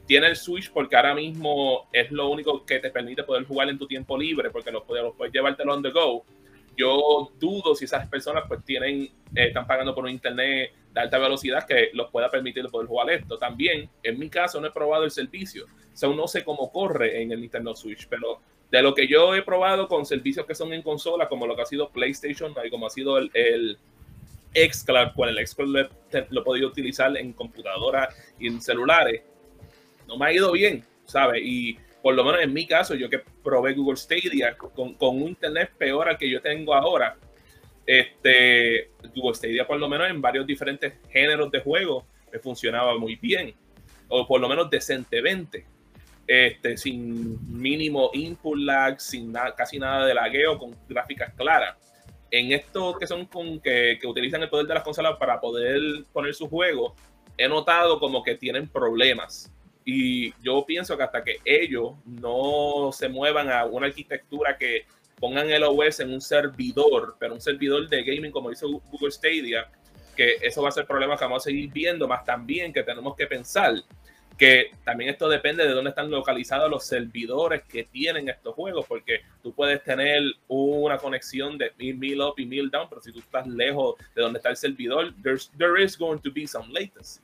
[0.06, 3.78] tiene el Switch porque ahora mismo es lo único que te permite poder jugar en
[3.78, 6.24] tu tiempo libre, porque los los puedes llevártelo on the go.
[6.76, 9.02] Yo dudo si esas personas pues tienen,
[9.34, 13.11] eh, están pagando por un internet de alta velocidad que los pueda permitir poder jugar
[13.11, 13.37] esto.
[13.37, 15.66] También, en mi caso, no he probado el servicio.
[15.66, 19.35] O sea, no sé cómo corre en el Nintendo Switch, pero de lo que yo
[19.35, 22.70] he probado con servicios que son en consola, como lo que ha sido PlayStation y
[22.70, 23.78] como ha sido el, el
[24.54, 25.80] xCloud, cual el xCloud lo,
[26.40, 29.20] he- podido utilizar en computadora y en celulares,
[30.09, 31.42] no me ha ido bien, ¿sabes?
[31.44, 35.28] Y por lo menos en mi caso, yo que probé Google Stadia con, con un
[35.28, 37.18] internet peor al que yo tengo ahora,
[37.87, 43.16] este, Google Stadia por lo menos en varios diferentes géneros de juego me funcionaba muy
[43.16, 43.55] bien,
[44.09, 45.66] o por lo menos decentemente,
[46.27, 51.77] este, sin mínimo input lag, sin casi nada de lagueo, con gráficas claras.
[52.31, 55.81] En estos que son con, que, que utilizan el poder de las consolas para poder
[56.12, 56.94] poner su juego,
[57.38, 59.53] he notado como que tienen problemas
[59.85, 64.87] Y yo pienso que hasta que ellos no se muevan a una arquitectura que
[65.18, 69.68] pongan el OS en un servidor, pero un servidor de gaming como hizo Google Stadia,
[70.16, 73.16] que eso va a ser problema que vamos a seguir viendo, más también que tenemos
[73.16, 73.74] que pensar
[74.37, 79.20] que también esto depende de dónde están localizados los servidores que tienen estos juegos, porque
[79.42, 83.20] tú puedes tener una conexión de mil, mil up y mil down, pero si tú
[83.20, 87.20] estás lejos de donde está el servidor, there is going to be some latency.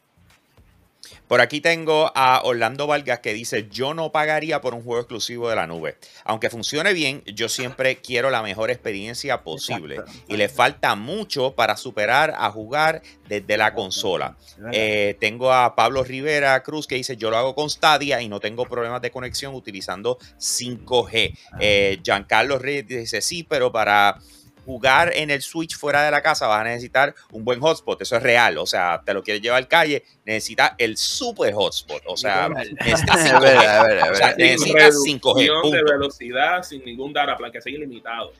[1.28, 5.48] Por aquí tengo a Orlando Vargas que dice, yo no pagaría por un juego exclusivo
[5.48, 5.96] de la nube.
[6.24, 10.00] Aunque funcione bien, yo siempre quiero la mejor experiencia posible.
[10.28, 14.36] Y le falta mucho para superar a jugar desde la consola.
[14.72, 18.40] Eh, tengo a Pablo Rivera Cruz que dice, yo lo hago con Stadia y no
[18.40, 21.38] tengo problemas de conexión utilizando 5G.
[21.60, 24.18] Eh, Giancarlo Reyes dice, sí, pero para
[24.64, 28.00] jugar en el Switch fuera de la casa vas a necesitar un buen hotspot.
[28.02, 28.58] Eso es real.
[28.58, 32.02] O sea, te lo quieres llevar al calle, necesitas el super hotspot.
[32.06, 34.36] O sea, necesitas 5G.
[34.36, 35.70] necesitas 5G.
[35.70, 38.32] de velocidad sin ningún data plan, que sea ilimitado.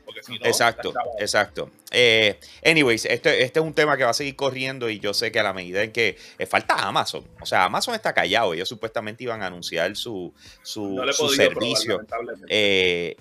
[0.43, 1.69] exacto, exacto.
[1.95, 5.31] Eh, anyways, este, este es un tema que va a seguir corriendo y yo sé
[5.31, 7.23] que a la medida en que eh, falta Amazon.
[7.39, 8.53] O sea, Amazon está callado.
[8.53, 10.33] Ellos supuestamente iban a anunciar su,
[10.63, 10.99] su,
[11.35, 12.01] servicio.
[12.49, 13.15] Eh,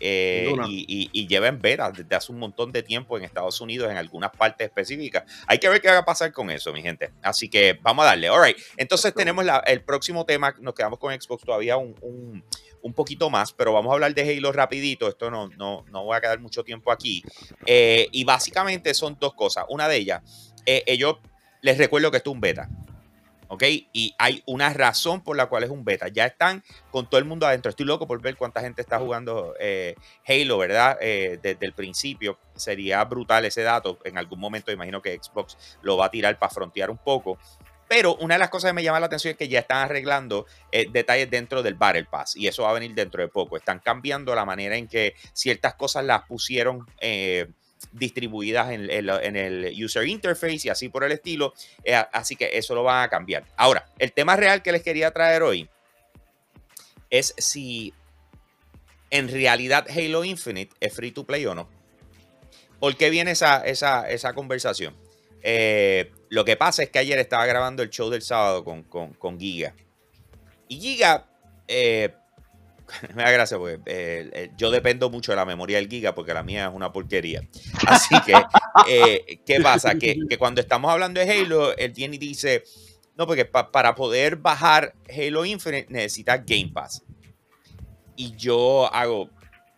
[0.69, 3.91] y, y, lleva en beta desde hace un montón de tiempo tiempo en Estados Unidos
[3.91, 5.25] en algunas partes específicas.
[5.47, 7.11] Hay que ver qué va a pasar con eso, mi gente.
[7.23, 8.29] Así que vamos a darle.
[8.29, 8.57] All right.
[8.77, 10.55] Entonces tenemos el próximo tema.
[10.61, 12.45] Nos quedamos con Xbox todavía un,
[12.95, 15.09] poquito más, pero vamos a hablar de Halo rapidito.
[15.09, 17.23] Esto no, no, no voy a quedar mucho tiempo aquí.
[17.65, 19.65] Eh, y básicamente son dos cosas.
[19.71, 20.21] Una de ellas,
[20.67, 21.17] eh, ellos
[21.63, 22.69] les recuerdo que esto es un beta.
[23.53, 23.65] ¿Ok?
[23.93, 26.09] Y hay una razón por la cual es un beta.
[26.09, 27.69] Ya están con todo el mundo adentro.
[27.69, 29.95] Estoy loco por ver cuánta gente está jugando eh,
[30.27, 30.97] Halo, ¿verdad?
[31.03, 32.39] Eh, desde el principio.
[32.57, 33.99] Sería brutal ese dato.
[34.05, 37.39] En algún momento imagino que Xbox lo va a tirar para frontear un poco.
[37.87, 40.47] Pero una de las cosas que me llama la atención es que ya están arreglando
[40.71, 43.59] eh, detalles dentro del Battle Pass y eso va a venir dentro de poco.
[43.59, 46.87] Están cambiando la manera en que ciertas cosas las pusieron
[47.93, 51.55] distribuidas en, el user interface y así por el estilo.
[51.85, 53.45] Eh, así que eso lo van a cambiar.
[53.57, 55.69] Ahora, el tema real que les quería traer hoy
[57.11, 57.93] es si
[59.11, 61.69] en realidad Halo Infinite es free to play o no.
[62.81, 64.97] ¿Por qué viene esa, esa, conversación?
[65.43, 69.39] Eh, lo que pasa es que ayer estaba grabando el show del sábado con, con,
[69.39, 69.75] Giga.
[70.67, 71.29] Y Giga
[71.69, 72.15] eh,
[73.15, 76.35] me da gracia porque eh, eh, yo dependo mucho de la memoria del giga porque
[76.35, 77.43] la mía es una porquería.
[77.87, 78.35] Así que,
[78.89, 79.95] eh, ¿qué pasa?
[79.97, 82.65] Que, cuando estamos hablando de Halo, él viene y dice,
[83.17, 87.03] no, porque para poder bajar Halo Infinite necesitas Game Pass.
[88.17, 89.31] Y yo hago,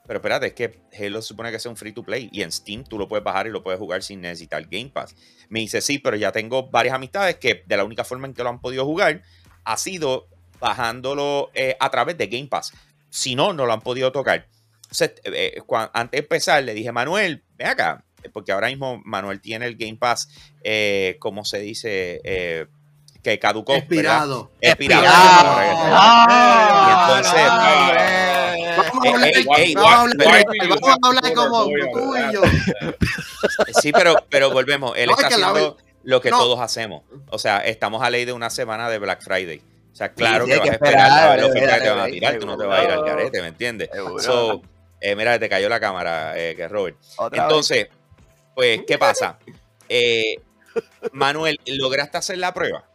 [0.06, 2.84] pero espérate, es que Halo supone que es un free to play y en Steam
[2.84, 5.14] tú lo puedes bajar y lo puedes jugar sin necesitar Game Pass.
[5.48, 8.42] Me dice, sí, pero ya tengo varias amistades que de la única forma en que
[8.42, 9.22] lo han podido jugar
[9.64, 10.28] ha sido
[10.60, 12.72] bajándolo a través de Game Pass.
[13.14, 14.48] Si no, no lo han podido tocar.
[15.00, 19.66] Eh, eh, antes de empezar, le dije, Manuel, ven acá, porque ahora mismo Manuel tiene
[19.66, 20.28] el Game Pass,
[20.64, 22.68] eh, como se dice,
[23.22, 23.76] que caducó.
[23.76, 24.50] Expirado.
[24.60, 25.04] Expirado.
[29.84, 32.42] Vamos a hablar como tú y yo.
[33.80, 34.92] Sí, pero, pero volvemos.
[34.96, 37.04] Él está haciendo lo que todos hacemos.
[37.30, 39.62] O sea, estamos a ley de una semana de Black Friday.
[39.94, 42.46] O sea, claro que vas a esperar la oferta que te van a tirar, tú
[42.46, 43.90] no te vas a ir al carete, ¿me entiendes?
[44.18, 44.60] So,
[45.00, 46.96] eh, mira, te cayó la cámara, eh, que Robert.
[47.30, 47.86] Entonces,
[48.56, 49.38] pues, ¿qué pasa?
[49.88, 50.40] Eh,
[51.12, 52.90] Manuel, ¿lograste hacer la prueba?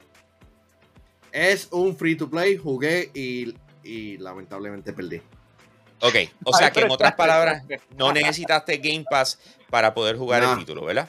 [1.32, 5.22] Es un free to play, jugué y, y lamentablemente perdí.
[6.02, 7.64] Ok, o sea que en otras palabras,
[7.96, 11.08] no necesitaste Game Pass para poder jugar el título, ¿verdad?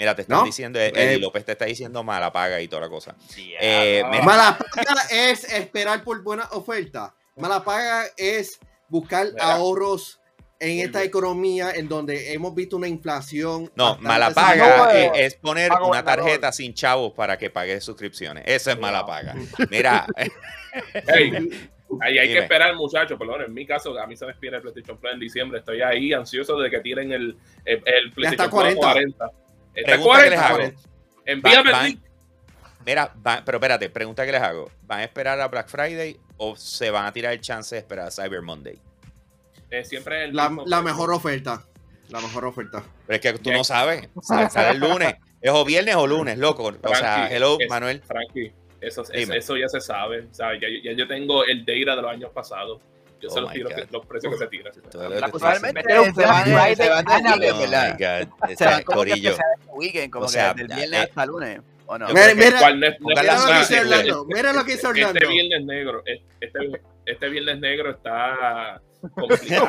[0.00, 2.88] Mira, te están diciendo, Eddie eh, López te está diciendo mala paga y toda la
[2.88, 3.14] cosa.
[3.36, 7.14] Eh, mala paga es esperar por buena oferta.
[7.36, 8.58] Mala paga es
[8.88, 10.18] buscar ahorros
[10.58, 13.70] en esta economía en donde hemos visto una inflación.
[13.74, 18.44] No, mala paga es, poner una tarjeta sin chavos para que pague suscripciones.
[18.46, 19.34] Eso es mala paga.
[19.70, 20.06] Mira.
[22.00, 23.18] ahí hay que esperar, muchachos.
[23.18, 25.58] Perdón, en mi caso, a mí se me expira el PlayStation Plus en diciembre.
[25.58, 27.36] Estoy ahí ansioso de que tiren el,
[27.66, 29.30] el, PlayStation Plus 40.
[29.74, 30.72] Pregunta que les hago.
[31.24, 32.00] Envíame
[32.84, 34.70] Mira, pero espérate, pregunta que les hago.
[34.82, 38.08] ¿Van a esperar a Black Friday o se van a tirar el chance de esperar
[38.08, 38.78] a Cyber Monday?
[39.84, 40.50] siempre la,
[40.82, 41.64] mejor oferta.
[42.08, 42.82] La mejor oferta.
[43.06, 44.08] Pero es que tú no sabes.
[44.22, 45.14] Sale, el lunes.
[45.40, 46.64] ¿Es o viernes o lunes, loco?
[46.82, 48.02] o sea, hello, Manuel.
[48.02, 50.26] Frankie, eso, eso, ya se sabe.
[50.30, 52.80] O sea, ya, ya, yo tengo el data de los años pasados.
[53.20, 54.72] Yo oh los tiro que, los precios que se tiran.
[55.22, 55.82] Actualmente
[56.14, 56.44] se van
[56.76, 57.40] se van
[58.78, 59.36] de corillo.
[59.74, 61.60] Weekend, como o sea, que del viernes hasta lunes.
[61.86, 62.08] ¿O no?
[62.08, 64.24] Yo Mira, que lo que hizo sí, Orlando.
[64.26, 65.28] Mira lo que hizo Este Orlando.
[65.28, 68.80] viernes negro, este, este viernes negro está
[69.14, 69.66] complicado.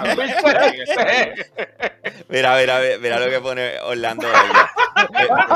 [2.29, 4.27] Mira, mira, mira, lo que pone Orlando.
[4.27, 4.31] Eh,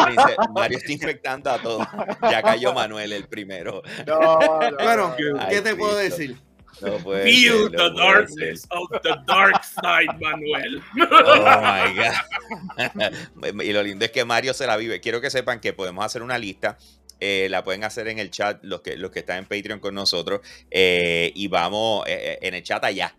[0.09, 1.87] Dice, Mario está infectando a todos.
[2.31, 3.81] Ya cayó Manuel el primero.
[4.07, 5.15] No, no, Bueno,
[5.49, 6.37] ¿qué te puedo decir?
[6.81, 10.81] No puede Feel ser, the darkness of the dark side, Manuel.
[10.99, 13.61] Oh my God.
[13.63, 14.99] y lo lindo es que Mario se la vive.
[14.99, 16.77] Quiero que sepan que podemos hacer una lista.
[17.19, 19.95] eh, la pueden hacer en el chat los que, los que están en Patreon con
[19.95, 20.41] nosotros.
[20.69, 23.15] eh, y vamos eh, en el chat allá.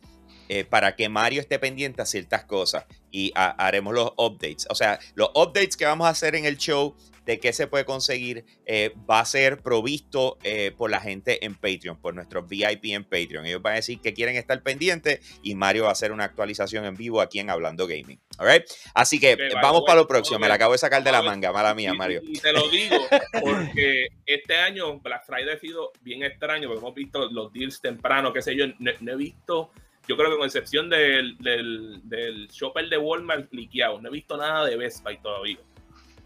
[0.49, 2.85] Eh, para que Mario esté pendiente a ciertas cosas.
[3.11, 4.67] Y ha- haremos los updates.
[4.71, 7.85] O sea, los updates que vamos a hacer en el show de qué se puede
[7.85, 12.85] conseguir eh, va a ser provisto eh, por la gente en Patreon, por nuestros VIP
[12.85, 13.45] en Patreon.
[13.47, 16.85] Ellos van a decir que quieren estar pendientes y Mario va a hacer una actualización
[16.85, 18.21] en vivo aquí en Hablando Gaming.
[18.39, 18.63] All right?
[18.95, 20.39] Así que vamos para lo próximo.
[20.39, 22.21] Me la acabo de sacar de la manga, mala mía, Y- Mario.
[22.23, 22.97] Y, te lo digo
[23.43, 28.33] porque este año Black Friday ha sido bien extraño, porque hemos visto los deals temprano,
[28.33, 29.73] qué sé yo, no, no he visto,
[30.09, 34.37] yo creo que con excepción del, del, del shopper de Walmart liqueado, no he visto
[34.37, 35.59] nada de Best Buy todavía.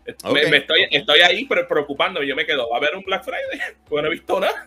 [0.07, 0.15] Me-
[0.45, 0.51] Ok.
[0.51, 3.61] me estoy, estoy ahí pero preocupándome, yo me quedo, ¿va a haber un Black Friday?
[3.89, 4.67] Porque no he visto nada.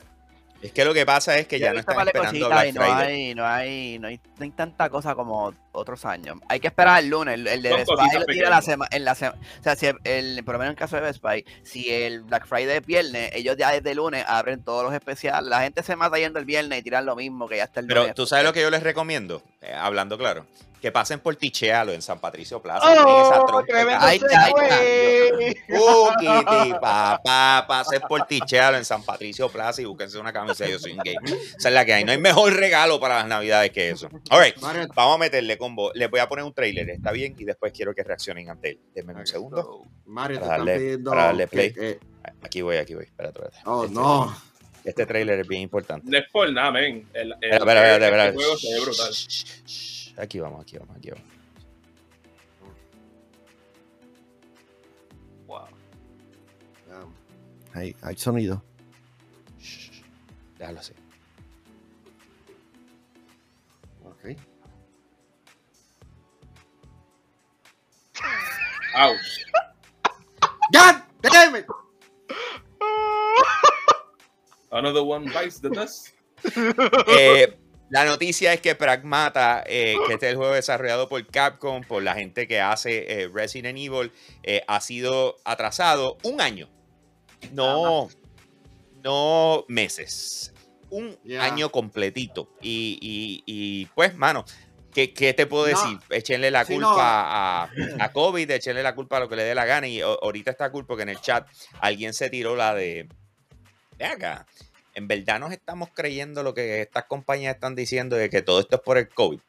[0.62, 2.72] Es que lo que pasa es que ya he no están esperando cositas Black y
[2.72, 3.14] no Friday.
[3.14, 6.38] hay, no hay, no hay, no hay tanta cosa como otros años.
[6.50, 9.04] Hay que esperar el lunes, el, el de Best Buy lo tira la semana, en
[9.06, 11.46] sema- o sea, si el, el- por lo menos en el caso de Best Buy,
[11.64, 15.50] si el Black Friday es viernes, ellos ya desde el lunes abren todos los especiales.
[15.50, 17.88] La gente se mata yendo el viernes y tiran lo mismo que ya está el
[17.88, 18.16] Pero lunes.
[18.16, 20.46] tú sabes lo que yo les recomiendo, Eh, hablando claro,
[20.82, 22.86] que pasen por Tichealo en San Patricio Plaza.
[22.86, 25.56] ¡Oh, miren esa ay, segue!
[25.70, 26.10] Uh,
[26.82, 30.92] papá, pasen por Tichealo en San Patricio Plaza y búsquense una camisa de Yo soy
[30.92, 31.20] un game.
[31.58, 32.04] Esa es la que hay.
[32.04, 34.10] No hay mejor regalo para las navidades que eso.
[34.30, 35.92] All right, Mario, vamos a meterle combo.
[35.94, 37.36] Les voy a poner un trailer, ¿está bien?
[37.38, 38.80] Y después quiero que reaccionen ante él.
[38.94, 39.86] Denme un segundo.
[40.06, 41.10] Mario, te Para están darle- pidiendo.
[41.12, 41.74] para darle que- play.
[41.74, 42.00] que-
[42.42, 43.04] Aquí voy, aquí voy.
[43.06, 43.58] Espérate, espérate.
[43.70, 44.36] oh, Este- no.
[44.84, 46.10] Este trailer es bien importante.
[46.10, 47.08] No es por nada, men.
[47.14, 48.34] El, el- Espera, espera, espera, espera.
[48.34, 50.24] juego se ve brutal.
[50.24, 51.26] Aquí vamos, aquí vamos, aquí vamos.
[55.48, 55.68] Wow.
[57.74, 58.64] Hay, hay sonido.
[60.60, 60.94] Déjalo así.
[68.96, 69.46] Ouch.
[70.72, 71.66] God damn it.
[74.72, 76.10] Another one bites the dust.
[77.08, 77.58] Eh,
[77.90, 82.02] la noticia es que Pragmata, eh, que este es el juego desarrollado por Capcom, por
[82.04, 86.70] la gente que hace eh, Resident Evil, eh, ha sido atrasado un año.
[87.52, 88.10] No,
[89.04, 90.54] no meses.
[90.90, 92.50] Un año completito.
[92.62, 94.44] Y, y- y, pues, mano,
[94.94, 95.70] ¿qué, qué te puedo No.
[95.70, 96.00] decir?
[96.10, 99.66] Échenle la culpa a, a COVID, échenle la culpa a lo que le dé la
[99.66, 99.88] gana.
[99.88, 101.48] Y ahorita está cool porque en el chat
[101.80, 103.08] alguien se tiró la de.
[103.98, 104.46] Ve acá.
[104.96, 108.76] En verdad nos estamos creyendo lo que estas compañías están diciendo de que todo esto
[108.76, 109.40] es por el COVID.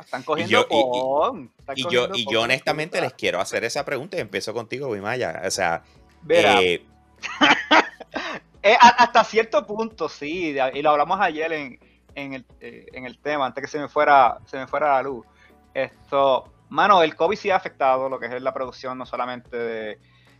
[0.00, 3.40] Están cogiendo yo- y- y- pon, están Y yo, cogiendo y yo honestamente les quiero
[3.40, 5.42] hacer esa pregunta y empiezo contigo, Wimaya.
[5.44, 5.82] O sea,
[6.22, 6.84] Verá, eh,
[8.62, 11.80] eh, hasta cierto punto, sí, de- y lo hablamos ayer en,
[12.18, 15.02] en, el, eh, en el tema, antes que se me fuera, se me fuera la
[15.02, 15.26] luz.
[15.74, 19.98] Esto, mano, el COVID sí ha afectado lo que es la producción no solamente de,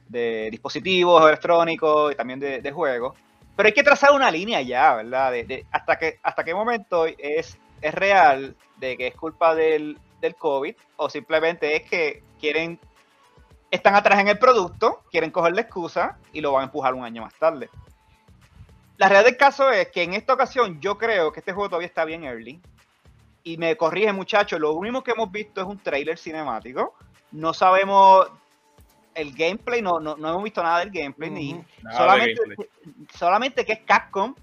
[0.08, 3.16] de dispositivos electrónicos y también de, juegos,
[3.56, 5.32] pero hay que trazar una línea ya, ¿verdad?
[5.32, 9.98] De, de hasta, que, hasta qué momento es, es real de que es culpa del,
[10.20, 12.78] del COVID o simplemente es que quieren,
[13.70, 17.04] están atrás en el producto, quieren coger la excusa y lo van a empujar un
[17.04, 17.68] año más tarde.
[18.98, 21.86] La realidad del caso es que en esta ocasión yo creo que este juego todavía
[21.86, 22.60] está bien early.
[23.44, 26.94] Y me corrige muchachos, lo único que hemos visto es un trailer cinemático.
[27.30, 28.28] No sabemos
[29.14, 32.56] el gameplay, no, no, no hemos visto nada del gameplay, ni gameplay.
[33.14, 34.34] solamente que es Capcom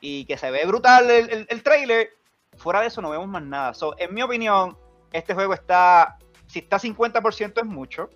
[0.00, 2.10] y que se ve brutal el, el, el trailer.
[2.56, 3.74] Fuera de eso no vemos más nada.
[3.74, 4.76] So, en mi opinión,
[5.12, 8.08] este juego está, si está 50% es mucho.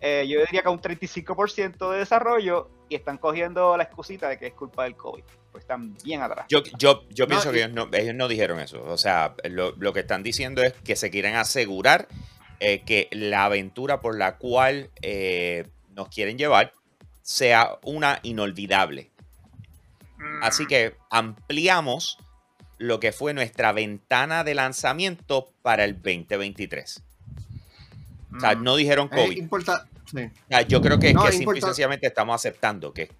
[0.00, 4.46] Eh, yo diría que un 35% de desarrollo y están cogiendo la excusita de que
[4.48, 5.22] es culpa del COVID.
[5.52, 6.46] Pues están bien atrás.
[6.48, 8.82] yo, yo, yo No, pienso que y- ellos no, ellos no dijeron eso.
[8.84, 12.08] O sea, lo, lo que están diciendo es que se quieren asegurar
[12.60, 16.72] eh, que la aventura por la cual eh, nos quieren llevar
[17.22, 19.10] sea una inolvidable.
[20.42, 22.18] Así que ampliamos
[22.78, 27.02] lo que fue nuestra ventana de lanzamiento para el 2023.
[28.36, 28.62] O sea, Mm.
[28.62, 29.36] no dijeron Es COVID.
[29.36, 30.30] importa- sí.
[30.68, 33.12] Yo creo que, No, que es simple y sencillamente estamos aceptando que esas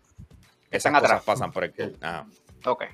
[0.71, 1.23] Están cosas atrás.
[1.25, 2.03] pasan por el COVID.
[2.03, 2.27] Ajá.
[2.67, 2.85] Ok.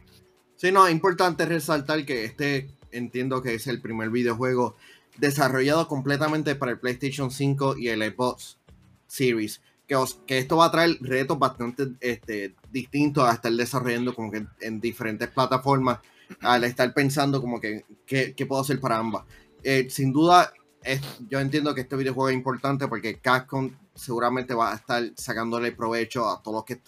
[0.57, 4.77] Sí, no, es importante resaltar que este entiendo que es el primer videojuego
[5.19, 8.59] desarrollado completamente para el PlayStation 5 y el Xbox
[9.07, 9.61] Series.
[9.87, 14.47] que, que esto va a traer retos bastante este, distintos a estar desarrollando como que
[14.61, 16.01] en, diferentes plataformas,
[16.41, 19.25] al estar pensando como que qué puedo hacer para ambas.
[19.63, 24.73] Eh, sin duda, es, yo entiendo que este videojuego es importante porque Capcom seguramente va
[24.73, 26.81] a estar sacándole provecho a todo, que,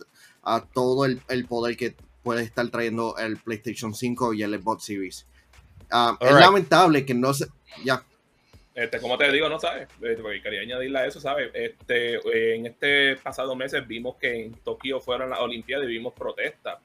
[0.42, 4.84] a todo el, el poder que puede estar trayendo el PlayStation 5 y el Xbox
[4.84, 5.26] Series.
[5.90, 7.46] Ah, es lamentable que no se...
[7.84, 8.02] Ya.
[8.74, 11.50] Este, como te digo, no sabes, este, porque quería añadirle a eso, ¿sabes?
[11.52, 16.78] Este, en este pasado meses vimos que en Tokio fueron las Olimpiadas y vimos protestas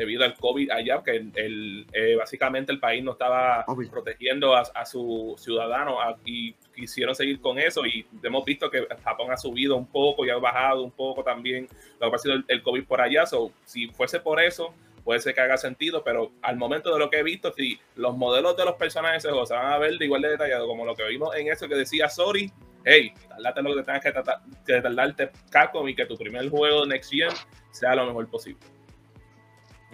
[0.00, 4.86] debido al COVID allá, que el, eh, básicamente el país no estaba protegiendo a, a
[4.86, 9.86] sus ciudadanos y quisieron seguir con eso y hemos visto que Japón ha subido un
[9.86, 11.68] poco y ha bajado un poco también
[12.00, 14.72] lo que ha sido el, COVID por allá, so, si fuese por eso,
[15.04, 18.16] puede ser que haga sentido, pero al momento de lo que he visto, si los
[18.16, 21.06] modelos de los personajes se van a ver de igual de detallado como lo que
[21.08, 22.50] vimos en eso que decía Sorry,
[22.86, 26.86] hey, tardate lo que tengas que, tratar, que tardarte Capcom y que tu primer juego
[26.86, 27.28] de Next Gen
[27.70, 28.79] sea lo mejor posible.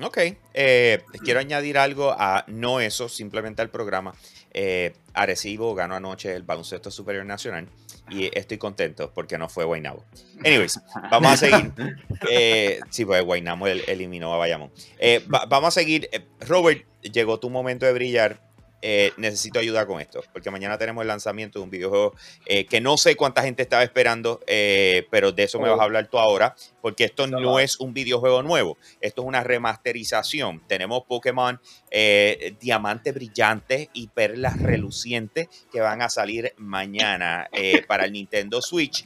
[0.00, 0.18] Ok,
[0.52, 4.14] eh, quiero añadir algo a no eso, simplemente al programa.
[4.52, 7.68] Eh, Arecibo ganó anoche el baloncesto superior nacional
[8.10, 10.04] y estoy contento porque no fue Guaynabo.
[10.44, 10.80] Anyways,
[11.10, 11.72] vamos a seguir.
[12.30, 14.70] Eh, sí, pues Guaynabo eliminó a Bayamón.
[14.98, 16.08] Eh, vamos a seguir.
[16.40, 18.40] Robert, llegó tu momento de brillar.
[18.88, 22.14] Eh, necesito ayuda con esto, porque mañana tenemos el lanzamiento de un videojuego
[22.44, 25.82] eh, que no sé cuánta gente estaba esperando, eh, pero de eso me vas a
[25.82, 30.62] hablar tú ahora, porque esto no es un videojuego nuevo, esto es una remasterización.
[30.68, 31.60] Tenemos Pokémon
[32.60, 37.50] Diamante Brillante y Perlas Relucientes que van a salir mañana
[37.88, 39.04] para el Nintendo Switch,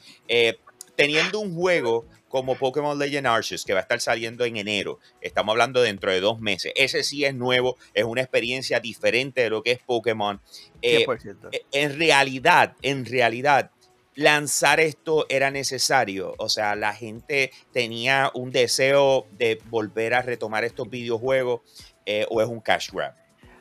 [0.94, 5.00] teniendo un juego como Pokémon Legend Arceus, que va a estar saliendo en enero.
[5.20, 6.72] Estamos hablando dentro de dos meses.
[6.76, 10.40] Ese sí es nuevo, es una experiencia diferente de lo que es Pokémon.
[10.80, 11.04] Eh,
[11.50, 13.72] eh, en realidad, en realidad,
[14.14, 16.36] lanzar esto era necesario.
[16.38, 21.62] O sea, la gente tenía un deseo de volver a retomar estos videojuegos
[22.06, 23.14] eh, o es un cash grab.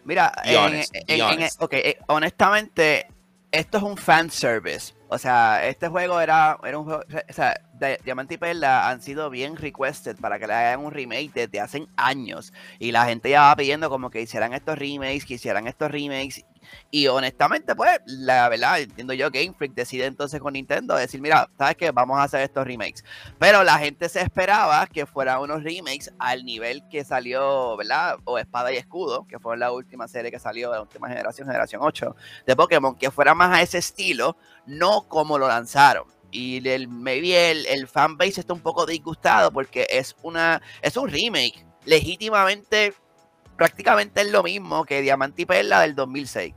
[0.05, 0.31] Mira,
[2.07, 3.07] honestamente,
[3.51, 4.93] esto es un fan service.
[5.07, 7.01] O sea, este juego era, era un juego.
[7.29, 7.59] O sea,
[8.03, 11.87] Diamante y Perla han sido bien requested para que le hagan un remake desde hace
[11.95, 12.53] años.
[12.79, 16.43] Y la gente ya va pidiendo como que hicieran estos remakes, que hicieran estos remakes.
[16.91, 21.49] Y honestamente, pues, la verdad, entiendo yo, Game Freak decide entonces con Nintendo decir, mira,
[21.57, 21.91] ¿sabes qué?
[21.91, 23.03] Vamos a hacer estos remakes.
[23.37, 28.17] Pero la gente se esperaba que fueran unos remakes al nivel que salió, ¿verdad?
[28.25, 31.47] O Espada y Escudo, que fue la última serie que salió de la última generación,
[31.47, 32.15] generación 8
[32.45, 36.18] de Pokémon, que fuera más a ese estilo, no como lo lanzaron.
[36.31, 41.09] Y el, maybe el, el fanbase está un poco disgustado porque es una es un
[41.09, 42.93] remake legítimamente
[43.59, 46.55] prácticamente es lo mismo que Diamante y Perla del 2006.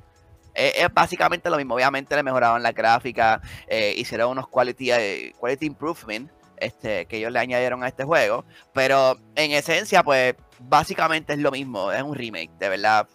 [0.55, 1.75] Es, básicamente lo mismo.
[1.75, 7.33] Obviamente le mejoraron la gráfica, eh, hicieron unos quality, eh, quality improvement este, que ellos
[7.33, 8.45] le añadieron a este juego.
[8.73, 11.91] Pero en esencia, pues básicamente es lo mismo.
[11.91, 13.09] Es un remake, de verdad.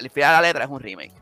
[0.00, 1.12] Al final la letra es un remake.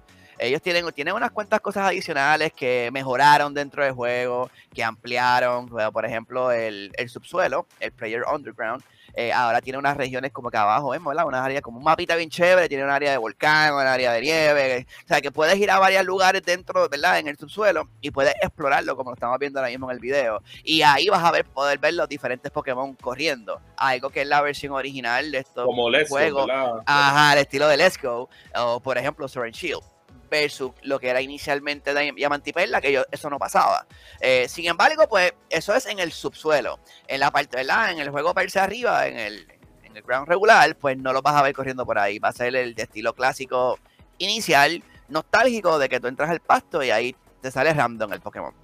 [0.42, 5.68] Ellos tienen, tienen unas cuantas cosas adicionales que mejoraron dentro del juego, que ampliaron.
[5.68, 8.82] Por ejemplo, el, el subsuelo, el Player Underground
[9.14, 11.26] eh, ahora tiene unas regiones como que abajo, vemos, ¿verdad?
[11.26, 14.22] Unas áreas como un mapita bien chévere, tiene un área de volcán, un área de
[14.22, 17.18] nieve, o sea, que puedes ir a varios lugares dentro, ¿verdad?
[17.18, 20.42] En el subsuelo y puedes explorarlo como lo estamos viendo ahora mismo en el video.
[20.64, 23.60] Y ahí vas a ver, poder ver los diferentes Pokémon corriendo.
[23.76, 25.66] Algo que es la versión original de estos
[26.08, 26.48] juegos.
[26.86, 29.91] Ajá, el estilo de Let's Go, o por ejemplo, Sword Shield
[30.32, 33.86] versus lo que era inicialmente Diamante Perla, que eso no pasaba.
[34.18, 36.80] Eh, sin embargo, pues eso es en el subsuelo.
[37.06, 37.92] En la parte, ¿verdad?
[37.92, 39.46] En el juego perse arriba, en el,
[39.82, 42.18] en el ground regular, pues no lo vas a ver corriendo por ahí.
[42.18, 43.78] Va a ser el de estilo clásico
[44.16, 48.54] inicial, nostálgico, de que tú entras al pasto y ahí te sale random el Pokémon.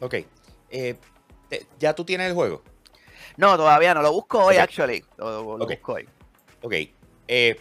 [0.00, 0.16] Ok.
[0.68, 0.98] Eh,
[1.78, 2.62] ¿Ya tú tienes el juego?
[3.38, 4.02] No, todavía no.
[4.02, 5.02] Lo busco hoy, actually.
[5.16, 6.06] Lo, busco hoy.
[6.60, 6.74] Ok.
[7.28, 7.58] Eh,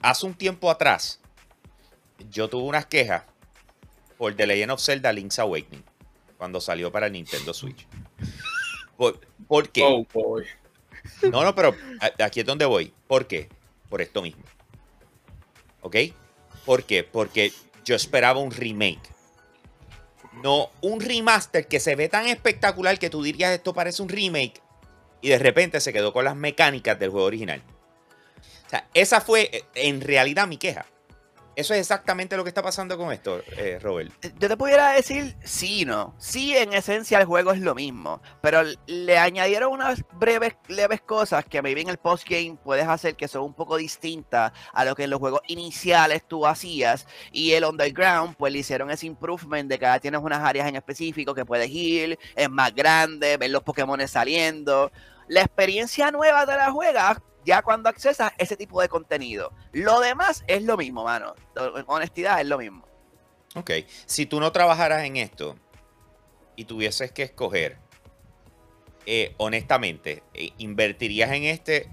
[0.00, 1.19] hace un tiempo atrás,
[2.30, 3.24] yo tuve unas quejas
[4.18, 5.84] por The Legend of Zelda Link's Awakening
[6.36, 7.86] cuando salió para el Nintendo Switch.
[8.96, 9.82] ¿Por, qué?
[9.82, 10.06] Oh,
[11.30, 11.74] no, no, pero
[12.22, 12.92] aquí es donde voy.
[13.06, 13.48] ¿Por qué?
[13.88, 14.42] Por esto mismo.
[15.80, 15.96] ¿Ok?
[16.66, 17.02] ¿Por qué?
[17.02, 17.52] Porque
[17.84, 19.00] yo esperaba un remake.
[20.42, 24.60] No un remaster que se ve tan espectacular que tú dirías esto parece un remake
[25.22, 27.62] y de repente se quedó con las mecánicas del juego original.
[28.66, 30.86] O sea, esa fue en realidad mi queja
[31.60, 34.10] Eso es exactamente lo que está pasando con esto, eh, Robert.
[34.38, 36.14] Yo te pudiera decir sí, no.
[36.16, 41.44] Sí, en esencia el juego es lo mismo, pero le añadieron unas breves, leves cosas
[41.44, 45.04] que maybe en el postgame puedes hacer que son un poco distintas a lo que
[45.04, 47.06] en los juegos iniciales tú hacías.
[47.30, 50.76] Y el underground, pues le hicieron ese improvement de que ahora tienes unas áreas en
[50.76, 54.90] específico que puedes ir, es más grande, ver los Pokémon saliendo.
[55.28, 59.52] La experiencia nueva de la juega ya cuando accesas ese tipo de contenido.
[59.72, 61.34] Lo demás es lo mismo, mano.
[61.86, 62.86] Honestidad es lo mismo.
[63.54, 63.70] Ok,
[64.06, 65.56] si tú no trabajaras en esto
[66.54, 67.78] y tuvieses que escoger,
[69.06, 71.88] eh, honestamente, eh, ¿invertirías en este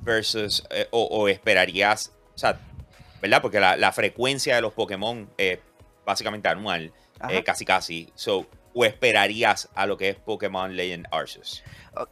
[0.00, 2.58] versus eh, o, esperarías, o sea,
[3.20, 3.42] ¿verdad?
[3.42, 5.58] Porque la, frecuencia de los Pokémon es
[6.06, 6.92] básicamente anual,
[7.44, 8.10] casi casi.
[8.14, 11.62] So, ¿O esperarías a lo que es Pokémon Legend Arceus?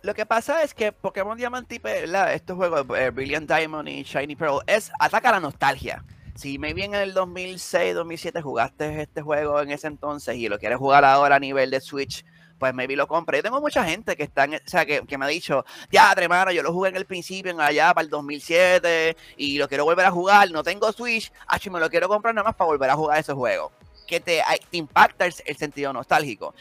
[0.02, 4.02] Lo que pasa es que Pokémon Diamante y Perla, estos juegos, eh, Brilliant Diamond y
[4.02, 6.04] Shiny Pearl, es ataca la nostalgia.
[6.34, 10.78] Si me en el 2006, 2007 jugaste este juego en ese entonces y lo quieres
[10.78, 12.24] jugar ahora a nivel de Switch,
[12.58, 13.38] pues maybe lo compre.
[13.38, 16.62] Yo tengo mucha gente que está o sea, que, me ha dicho, ya, hermano, yo
[16.62, 20.10] lo jugué en el principio, en allá para el 2007, y lo quiero volver a
[20.10, 23.18] jugar, no tengo Switch, ah, me lo quiero comprar nada más para volver a jugar
[23.18, 23.72] ese juego.
[24.06, 24.42] Que te,
[24.72, 26.54] impacta el, el, sentido nostálgico.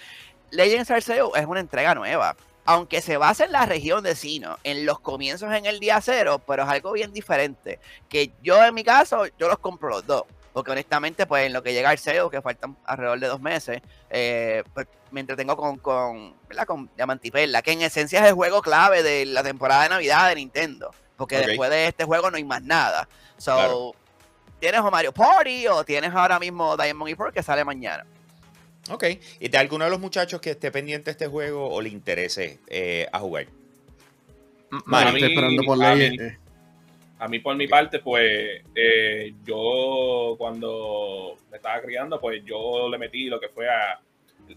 [0.51, 2.35] Legends Arceus es una entrega nueva
[2.65, 6.41] aunque se basa en la región de Sino, en los comienzos en el día cero,
[6.45, 7.79] pero es algo bien diferente.
[8.09, 10.23] Que yo en mi caso, yo los compro los dos.
[10.51, 14.63] Porque honestamente, pues en lo que llega SEO, que faltan alrededor de dos meses, eh,
[14.73, 16.65] pues me entretengo con, con, ¿verdad?
[16.65, 20.35] con Diamantipella, que en esencia es el juego clave de la temporada de Navidad de
[20.35, 20.91] Nintendo.
[21.17, 23.07] Porque después de este juego no hay más nada.
[23.37, 23.93] So,
[24.59, 28.05] tienes o Mario Party o tienes ahora mismo Diamond y Pearl que sale mañana.
[28.89, 29.03] Ok.
[29.39, 32.59] ¿Y de alguno de los muchachos que esté pendiente de este juego o le interese
[32.67, 33.47] eh, a jugar?
[34.71, 36.17] a, mí, esperando por a, mí,
[37.19, 42.97] a mí, por mi parte, pues eh, yo cuando me estaba criando, pues yo le
[42.97, 43.99] metí lo que fue a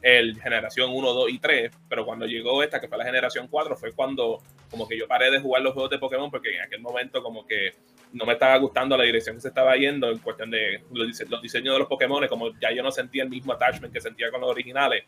[0.03, 3.77] el generación 1, 2 y 3, pero cuando llegó esta, que fue la generación 4,
[3.77, 6.81] fue cuando como que yo paré de jugar los juegos de Pokémon porque en aquel
[6.81, 7.73] momento como que
[8.13, 11.75] no me estaba gustando la dirección que se estaba yendo en cuestión de los, diseños
[11.75, 14.51] de los Pokémon, como ya yo no sentía el mismo attachment que sentía con los
[14.51, 15.05] originales.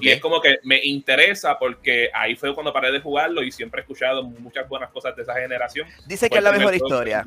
[0.00, 3.80] Y es como que me interesa porque ahí fue cuando paré de jugarlo y siempre
[3.80, 5.86] he escuchado muchas buenas cosas de esa generación.
[6.06, 7.24] Dice que es la mejor historia.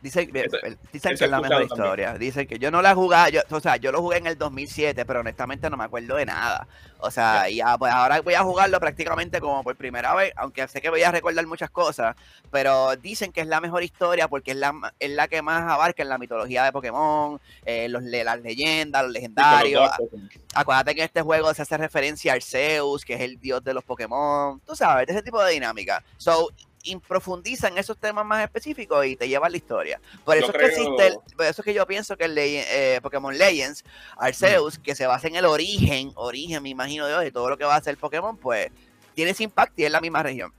[0.00, 0.46] Dicen, que
[0.92, 2.14] es la mejor historia.
[2.14, 5.04] Dicen que yo no la jugué, yo, o sea, yo lo jugué en el 2007,
[5.04, 6.68] pero honestamente no me acuerdo de nada.
[7.00, 10.80] O sea, ya, pues ahora voy a jugarlo prácticamente como por primera vez, aunque sé
[10.80, 12.16] que voy a recordar muchas cosas,
[12.50, 16.02] pero dicen que es la mejor historia porque es la, es la que más abarca
[16.02, 19.90] en la mitología de Pokémon, eh, los, las leyendas, los legendarios.
[20.54, 23.74] Acuérdate que en este juego se hace referencia a Zeus que es el dios de
[23.74, 24.60] los Pokémon.
[24.60, 26.02] Tú sabes, ese tipo de dinámica.
[26.16, 26.48] So,
[27.06, 30.00] profundiza en esos temas más específicos y te lleva a la historia.
[30.24, 33.36] Por eso es que existe, por eso es que yo pienso que el eh, Pokémon
[33.36, 33.84] Legends,
[34.16, 37.64] Arceus, que se basa en el origen, origen, me imagino de hoy, todo lo que
[37.64, 38.70] va a hacer Pokémon, pues
[39.14, 40.52] tiene ese impacto y es la misma región.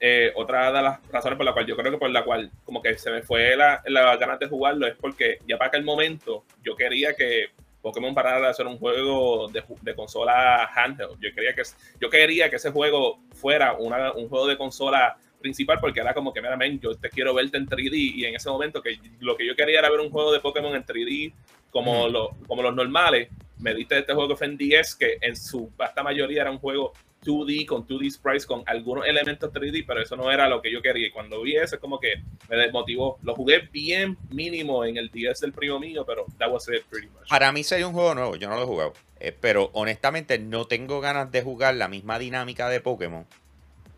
[0.00, 2.82] Eh, otra de las razones por la cual yo creo que por la cual como
[2.82, 6.44] que se me fue la, la ganas de jugarlo es porque ya para aquel momento
[6.62, 7.52] yo quería que
[7.84, 11.20] Pokémon parara de hacer un juego de, de, consola handheld.
[11.20, 11.62] Yo quería que,
[12.00, 16.32] yo quería que ese juego fuera una, un juego de consola principal porque era como
[16.32, 19.36] que, mira, men, yo te quiero verte en 3D y en ese momento que lo
[19.36, 21.34] que yo quería era ver un juego de Pokémon en 3D
[21.70, 22.08] como,
[22.46, 23.28] como los normales,
[23.58, 26.58] me diste este juego que fue en 10 que en su vasta mayoría era un
[26.58, 30.70] juego 2D con 2D sprites con algunos elementos 3D, pero eso no era lo que
[30.70, 31.08] yo quería.
[31.08, 33.18] Y cuando vi eso, es como que me desmotivó.
[33.22, 37.08] Lo jugué bien mínimo en el 10 del primo mío, pero that was it pretty
[37.08, 37.28] much.
[37.28, 38.92] Para mí sería un juego nuevo, yo no lo he jugado.
[39.18, 43.26] Eh, pero honestamente no tengo ganas de jugar la misma dinámica de Pokémon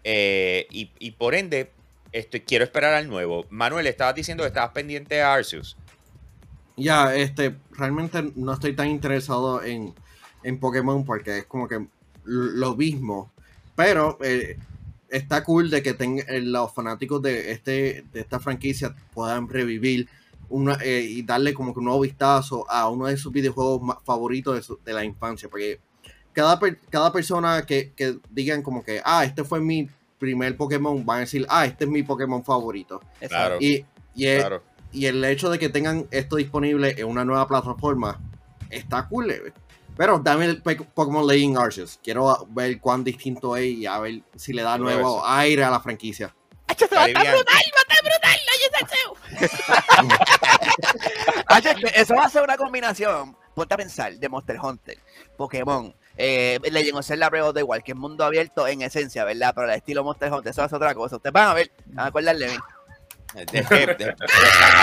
[0.08, 1.72] eh, y, por ende,
[2.12, 3.44] estoy, quiero esperar al nuevo.
[3.50, 5.76] Manuel, estabas diciendo que estabas pendiente de Arceus.
[6.76, 9.94] Ya, este, realmente no estoy tan interesado en,
[10.44, 11.86] en Pokémon porque es como que
[12.26, 13.32] lo mismo.
[13.74, 14.58] Pero eh,
[15.08, 20.08] está cool de que tenga, eh, los fanáticos de, este, de esta franquicia puedan revivir
[20.48, 24.74] una, y darle como que un nuevo vistazo a uno de sus videojuegos favoritos de,
[24.84, 25.48] de la infancia.
[25.48, 25.80] Porque
[26.32, 26.60] cada,
[26.90, 31.20] cada persona que, que, digan como que, ah, este fue mi primer Pokémon, van a
[31.20, 33.00] decir, ah, este es mi Pokémon favorito.
[33.26, 33.56] Claro.
[33.60, 34.60] Y, y, el,
[34.92, 38.20] y el hecho de que tengan esto disponible en una nueva plataforma
[38.70, 39.32] está cool.
[39.96, 41.98] Pero dame el Pokémon Legend Arceus.
[42.02, 45.80] Quiero ver cuán distinto es y a ver si le da nuevo aire a la
[45.80, 46.36] franquicia.
[46.68, 47.54] ¡Esto va a estar brutal!
[47.54, 48.36] ¡Va a estar brutal!
[51.94, 53.36] Eso va a ser una combinación.
[53.54, 54.98] Ponte a pensar de Monster Hunter,
[55.36, 59.24] Pokémon, eh, Legend of Zelda Breath of the Wild, que es mundo abierto en esencia,
[59.24, 59.52] ¿verdad?
[59.54, 61.16] Pero el estilo Monster Hunter, eso es otra cosa.
[61.16, 62.60] Ustedes van a ver, van a acordarle bien.
[63.36, 64.14] Es que, de-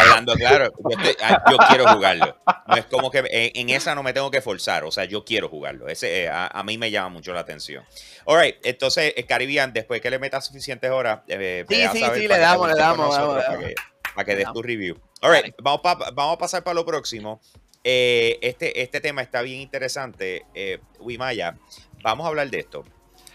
[0.01, 2.37] hablando claro, yo, estoy- ah, yo quiero jugarlo.
[2.67, 4.83] No es como que en, en esa no me tengo que forzar.
[4.83, 5.87] O sea, yo quiero jugarlo.
[5.87, 7.83] Ese, eh, a, a mí me llama mucho la atención.
[8.25, 12.15] Alright, entonces, eh, Caribbean, después que le metas suficientes horas, eh, Sí, sí, sí, para
[12.15, 13.75] le que te damos, le damos, nosotros damos, Para que,
[14.15, 14.53] para que des Damos.
[14.61, 15.01] tu review.
[15.21, 15.55] Alright, Dale.
[15.61, 17.41] vamos, pa- vamos a pasar para lo próximo.
[17.83, 20.45] Eh, este, este tema está bien interesante.
[20.53, 21.57] Eh, Wimaya,
[22.01, 22.85] vamos a hablar de esto.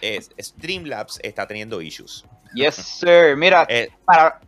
[0.01, 2.25] Es- Streamlabs está teniendo issues.
[2.55, 3.37] Yes, sir.
[3.37, 4.41] Mira, Eh, para,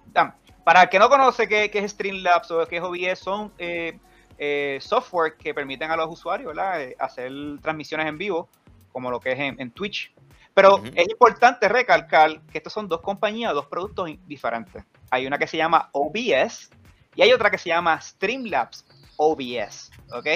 [0.64, 3.98] para el que no conoce qué, qué es Streamlabs o qué es OBS, son eh,
[4.38, 6.80] eh, software que permiten a los usuarios ¿verdad?
[6.82, 7.30] Eh, hacer
[7.62, 8.48] transmisiones en vivo,
[8.92, 10.12] como lo que es en, en Twitch.
[10.54, 14.84] Pero es importante recalcar que estos son dos compañías, dos productos diferentes.
[15.10, 16.70] Hay una que se llama OBS
[17.14, 18.84] y hay otra que se llama Streamlabs
[19.16, 19.92] OBS.
[20.12, 20.26] ¿ok?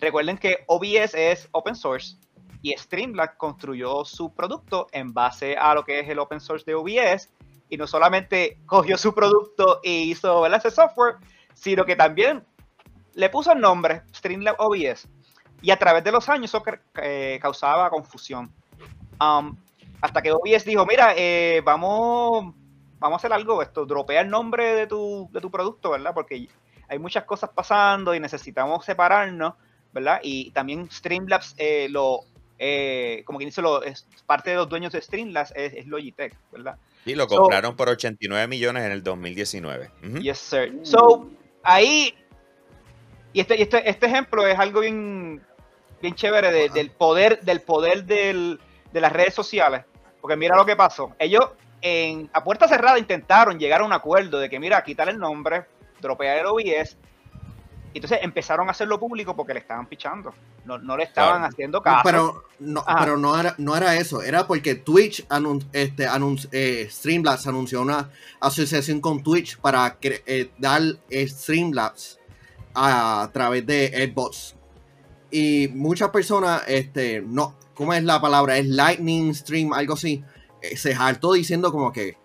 [0.00, 2.16] Recuerden que OBS es open source
[2.62, 6.74] y Streamlabs construyó su producto en base a lo que es el open source de
[6.74, 7.28] OBS
[7.70, 10.58] y no solamente cogió su producto y hizo ¿verdad?
[10.58, 11.14] ese software,
[11.54, 12.44] sino que también
[13.14, 15.08] le puso el nombre Streamlabs OBS.
[15.62, 16.62] Y a través de los años eso
[17.00, 18.52] eh, causaba confusión.
[19.20, 19.56] Um,
[20.00, 22.54] hasta que OBS dijo, mira, eh, vamos,
[22.98, 26.12] vamos a hacer algo, esto, dropea el nombre de tu, de tu producto, ¿verdad?
[26.14, 26.48] Porque
[26.88, 29.54] hay muchas cosas pasando y necesitamos separarnos,
[29.92, 30.20] ¿verdad?
[30.22, 32.20] Y también Streamlabs eh, lo,
[32.58, 33.80] eh, como quien dice, lo,
[34.26, 36.76] parte de los dueños de Streamlabs es, es Logitech, ¿verdad?
[37.04, 39.90] Sí, lo So- compraron por 89 millones en el 2019.
[40.06, 40.18] Ujú.
[40.18, 40.78] Yes, sir.
[40.82, 41.28] So,
[41.62, 42.14] ahí,
[43.32, 45.42] y este, y este, este ejemplo es algo bien,
[46.02, 48.60] bien chévere de- del poder, del poder del-
[48.92, 49.84] de las redes sociales.
[50.20, 51.14] Porque mira lo que pasó.
[51.18, 51.48] Ellos
[51.80, 55.64] en, a puerta cerrada intentaron llegar a un acuerdo de que, mira, quitar el nombre,
[56.02, 56.96] dropear el OBS.
[57.92, 60.32] Y entonces empezaron a hacerlo público porque le estaban pichando.
[60.64, 61.52] No, no le estaban Claro.
[61.52, 62.02] haciendo caso.
[62.04, 63.00] Pero no, Ajá.
[63.00, 67.82] pero no era, no era eso, era porque Twitch anun- este, anun- eh, Streamlabs anunció
[67.82, 72.20] una asociación con Twitch para cre- eh, dar eh, Streamlabs
[72.74, 74.54] a, través de Xbox.
[75.32, 78.56] Y muchas personas, este, no, ¿cómo es la palabra?
[78.58, 80.22] Es Lightning Stream, algo así.
[80.62, 82.16] eh, se hartó diciendo como que,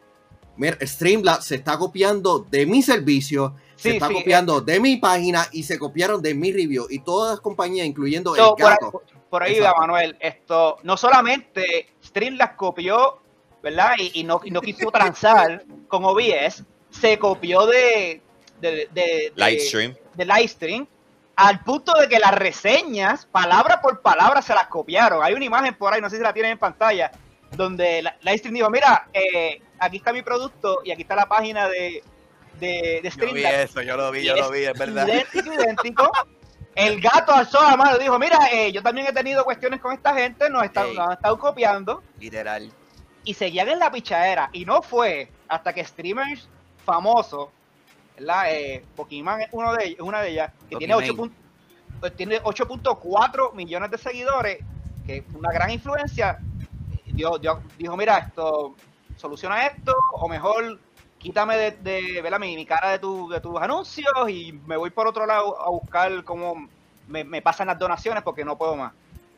[0.57, 4.15] mira, Streamlabs se está copiando de mi servicio, se está sí, eh.
[4.17, 6.87] copiando de mi página y se copiaron de mi review.
[6.89, 9.03] Y todas las compañías, incluyendo So, el por, gato.
[9.07, 10.15] ahí- por ahí va Manuel.
[10.19, 13.19] Esto no solamente Streamlabs copió,
[13.61, 13.91] ¿verdad?
[13.97, 18.21] Y, y no, y no quiso transar con OBS, se copió de,
[18.61, 19.95] de, de, de- Livestream.
[20.13, 20.87] de Livestream,
[21.35, 25.21] al punto de que las reseñas, palabra por palabra, se las copiaron.
[25.21, 27.11] Hay una imagen por ahí, no sé si la tienen en pantalla,
[27.51, 31.67] donde la- Livestream dijo, mira, eh, aquí está mi producto y aquí está la página
[31.67, 32.01] de,
[32.59, 35.07] de, de Yo vi eso, yo lo vi, yo lo vi, es verdad.
[35.07, 36.11] idéntico, idéntico.
[36.75, 40.13] El gato alzó la mano dijo, mira, eh, yo también he tenido cuestiones con esta
[40.13, 40.95] gente, nos, están, Ey.
[40.95, 42.69] nos han estado copiando Literal.
[43.23, 44.49] y seguían en la pichadera.
[44.51, 46.49] Y no fue hasta que streamers
[46.83, 47.47] famosos,
[48.17, 48.51] ¿verdad?
[48.51, 51.21] Eh, Pokémon es uno de una de ellas, que tiene Pokimane.
[51.21, 51.31] 8
[52.01, 54.57] pun- eh, tiene 8.4 millones de seguidores,
[55.05, 56.39] que es una gran influencia.
[57.05, 58.75] Dio- dio- dijo, mira, esto
[59.15, 60.77] soluciona esto, o mejor
[61.25, 62.39] quítame de, de ¿verdad?
[62.39, 65.71] Mi, mi cara de, tu, de tus anuncios y me voy por otro lado a
[65.71, 66.67] buscar cómo
[67.07, 68.93] me, me pasan las donaciones porque no puedo más.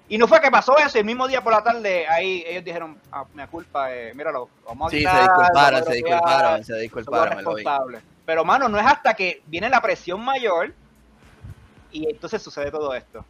[0.09, 2.97] Y no fue que pasó eso, el mismo día por la tarde, ahí ellos dijeron,
[3.09, 7.29] ah, me culpa, eh, míralo, vamos a Sí, se quitar, disculparon, se disculparon, se disculparon,
[7.29, 7.45] me vi.
[7.45, 8.03] responsables.
[8.25, 10.73] Pero, mano, no es hasta que viene la presión mayor
[11.93, 13.23] y entonces sucede todo esto.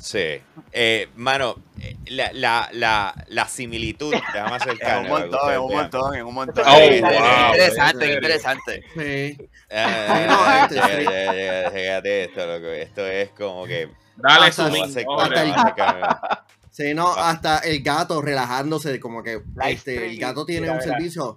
[0.00, 0.40] Sí.
[0.72, 5.12] Eh, mano, eh, la, la, la, la similitud, déjame acercarme.
[5.12, 6.64] un montón, es un montón, es un montón.
[6.66, 7.10] Oh, Es wow,
[7.52, 8.84] interesante, ¿en interesante.
[8.94, 9.48] Sí.
[9.70, 11.76] Ah, no, este, sí.
[11.76, 12.66] Llegate esto, loco.
[12.68, 13.90] Esto es como que.
[14.16, 16.04] Dale Hasta- el-.
[16.72, 17.30] Sí, no, Ah.
[17.30, 20.92] hasta el gato relajándose, como que este, el gato tiene mira, un mira.
[20.92, 21.36] servicio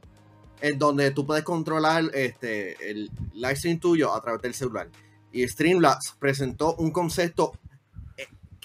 [0.62, 4.88] en donde tú puedes controlar este, el live stream tuyo a través del celular.
[5.34, 7.54] Y Streamlabs presentó un concepto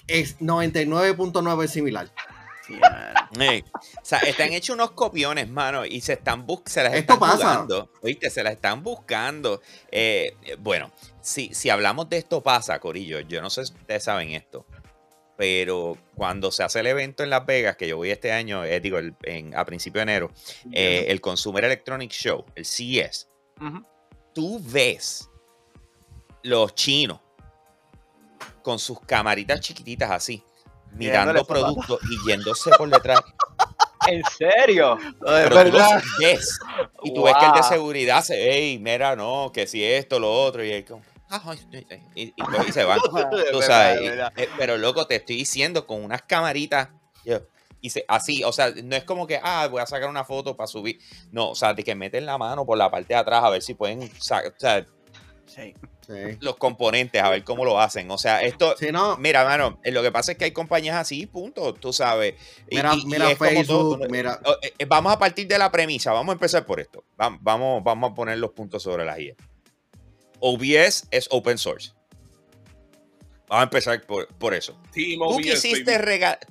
[0.09, 2.11] es 99.9 similar.
[2.71, 7.37] O sea, están hechos unos copiones, mano, y se están se las Esto están pasa.
[7.37, 7.91] jugando.
[8.01, 9.61] Oíste, se las están buscando.
[9.91, 10.91] Eh, bueno,
[11.21, 14.65] si, si hablamos de esto pasa, Corillo, yo no sé si ustedes saben esto,
[15.35, 18.79] pero cuando se hace el evento en Las Vegas, que yo voy este año, eh,
[18.79, 20.31] digo, el- en, a principio de enero,
[20.71, 23.29] eh, el Consumer Electronic Show, el CES,
[24.35, 25.27] tú ves
[26.43, 27.19] los chinos
[28.61, 30.43] con sus camaritas chiquititas así,
[30.91, 33.21] mirando productos y yéndose por detrás.
[34.07, 34.97] ¿En serio?
[35.19, 36.01] Pero verdad.
[36.19, 36.59] ves.
[37.01, 40.31] Y tú ves que el de seguridad se, hey, mira, no, que si esto, lo
[40.31, 42.99] otro, y él como, "Ah, ay, ay, ay", y, y, pues, y se van.
[43.51, 44.01] Tú sabes.
[44.01, 46.89] y- eh, pero loco, te estoy diciendo con unas camaritas.
[47.23, 47.39] Yo,
[47.81, 50.57] Y se, así, o sea, no es como que, ah, voy a sacar una foto
[50.57, 50.99] para subir.
[51.31, 53.61] No, o sea, de que meten la mano por la parte de atrás a ver
[53.61, 54.85] si pueden sacar, o sea,
[55.55, 55.73] Sí.
[56.07, 56.37] Sí.
[56.41, 58.09] los componentes, a ver cómo lo hacen.
[58.09, 60.95] O sea, esto, Si no, mira, mano, eh, lo que pasa es que hay compañías
[60.95, 62.33] así, punto, tú sabes.
[62.69, 65.57] Y- mira, y- mira todo, Facebook, tú mira, Oh, eh, eh, Vamos a partir de
[65.59, 67.03] la premisa, vamos a empezar por esto.
[67.17, 69.35] Vam- Vamos, vamos a poner los puntos sobre las IE.
[70.39, 71.91] OBS es open source.
[73.47, 74.79] Vamos a empezar por, por eso.
[74.91, 75.99] Team Tú OBS, quisiste,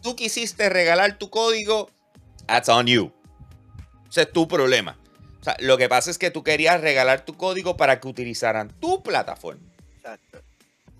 [0.02, 1.90] tú quisiste regalar tu código,
[2.46, 3.12] that's on you.
[4.08, 4.98] Ese es tu problema.
[5.40, 8.68] O sea, lo que pasa es que tú querías regalar tu código para que utilizaran
[8.80, 9.62] tu plataforma.
[9.96, 10.42] Exacto.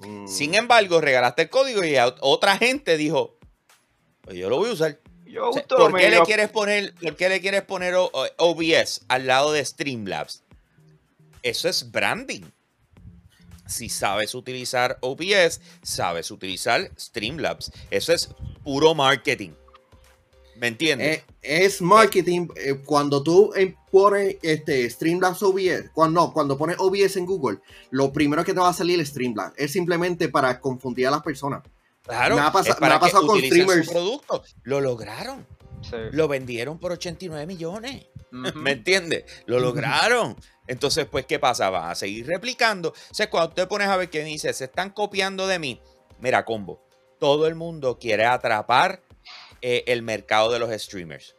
[0.01, 3.37] mm, Sin embargo, regalaste el código y a- otra gente dijo,
[4.23, 4.99] "Pues yo lo voy a usar.
[5.27, 9.03] Yo O sea, uso ¿Por qué, le quieres poner, ¿Por qué le quieres poner OBS
[9.09, 10.43] al lado de Streamlabs?
[11.43, 12.43] Eso es branding.
[13.67, 17.71] Si sabes utilizar OBS, sabes utilizar Streamlabs.
[17.91, 18.31] Eso es
[18.65, 19.51] puro marketing.
[20.59, 21.19] ¿Me entiendes?
[21.19, 26.77] eh, es marketing eh, cuando tú eh, pones este Streamlabs OBS, cuando no, cuando pones
[26.79, 27.59] OBS en Google,
[27.91, 29.55] lo primero que te va a salir es Streamlabs.
[29.57, 31.63] Es simplemente para confundir a las personas.
[32.03, 33.87] claro, me ha pasa- es para me ha pasado con streamers.
[33.87, 34.43] su producto.
[34.65, 35.47] Lo lograron.
[35.83, 35.97] Sí.
[36.11, 38.07] Lo vendieron por 89 millones.
[38.33, 38.59] Ujú.
[38.59, 39.25] ¿Me entiendes?
[39.47, 40.37] Lo lograron.
[40.67, 41.71] Entonces, pues, ¿qué pasa?
[41.71, 42.89] Van a seguir replicando.
[42.91, 45.81] O sea, cuando te pones a ver qué dice, se están copiando de mí.
[46.21, 46.83] Mira, combo.
[47.21, 49.03] Todo el mundo quiere atrapar
[49.63, 51.35] eh, el mercado de los streamers.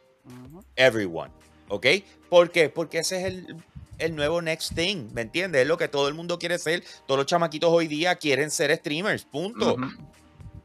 [0.76, 1.32] Everyone.
[1.68, 1.86] ¿Ok?
[2.28, 2.68] ¿Por qué?
[2.68, 3.56] Porque ese es el,
[3.98, 5.08] el nuevo next thing.
[5.12, 5.62] ¿Me entiendes?
[5.62, 6.84] Es lo que todo el mundo quiere ser.
[7.06, 9.24] Todos los chamaquitos hoy día quieren ser streamers.
[9.24, 9.76] Punto.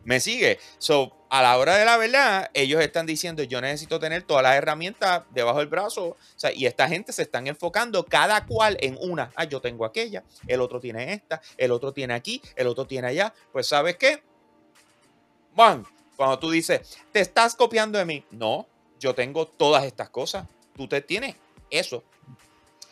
[0.03, 0.60] ¿Me sigue?
[0.78, 4.56] So, a la hora de la verdad, ellos están diciendo, yo necesito tener todas las
[4.56, 6.10] herramientas debajo del brazo.
[6.10, 9.32] O sea, y esta gente se están enfocando cada cual en una.
[9.36, 13.08] Ah, yo tengo aquella, el otro tiene esta, el otro tiene aquí, el otro tiene
[13.08, 13.34] allá.
[13.51, 14.24] Pues, ¿sabes qué?
[15.56, 15.86] Juan,
[16.16, 18.24] cuando tú dices, te estás copiando de mí.
[18.32, 18.68] No,
[18.99, 20.47] yo tengo todas estas cosas.
[20.76, 21.36] Tú te tienes
[21.70, 22.03] eso.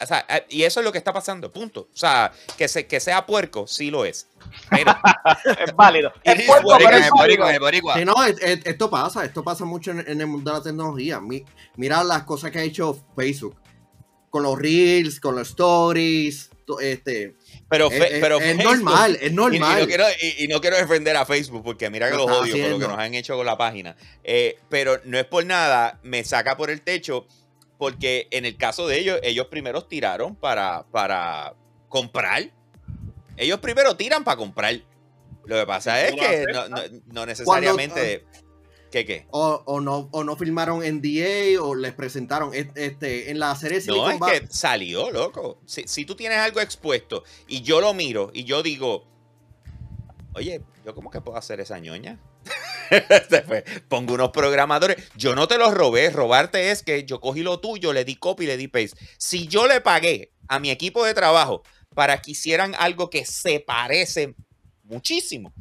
[0.01, 1.81] O sea, eh, y eso es lo que está pasando, punto.
[1.81, 4.27] O sea, que, se, que sea puerco, sí lo es.
[4.69, 4.93] Pero,
[5.65, 6.11] Es válido.
[6.23, 6.85] Es puerco, is.
[7.05, 7.47] es boricua, válido.
[7.49, 7.93] el boricua.
[7.95, 10.63] Sí, no, es- es- esto pasa, esto pasa mucho en, en el mundo de la
[10.63, 11.19] tecnología.
[11.21, 11.45] Mi-
[11.77, 13.55] mira las cosas que ha hecho Facebook
[14.29, 17.37] con los reels, con los stories, to- este,
[17.73, 19.79] pero, es, fe- es- pero es Facebook- normal, es Y, y normal.
[19.81, 22.57] no quiero, y, y no quiero defender a Facebook porque mira que Lo los odio
[22.57, 23.95] por lo que nos han hecho con la página.
[24.23, 27.27] Eh, pero no es por nada, me saca por el techo
[27.77, 31.53] porque en el caso de ellos, ellos primero tiraron para, para
[31.89, 32.49] comprar.
[33.35, 34.79] Ellos primero tiran para comprar.
[35.45, 36.77] Lo que pasa ¿Y es que no-
[37.11, 38.25] no necesariamente...
[38.93, 39.25] ¿Qué qué?
[39.31, 43.79] O, o no, o no filmaron NDA o les presentaron et- este, en la serie
[43.79, 44.39] No, Silicon es Valley.
[44.41, 45.57] que salió, loco.
[45.65, 49.07] Si, si tú tienes algo expuesto y yo lo miro y yo digo,
[50.35, 52.19] oye, ¿yo cómo que puedo hacer esa ñoña?
[53.47, 53.63] Fue.
[53.89, 54.97] Pongo unos programadores.
[55.15, 56.11] Yo no te los robé.
[56.11, 58.95] Robarte es que yo cogí lo tuyo, le di copy, le di paste.
[59.17, 61.63] Si yo le pagué a mi equipo de trabajo
[61.95, 64.35] para que hicieran algo que se parece
[64.83, 65.51] muchísimo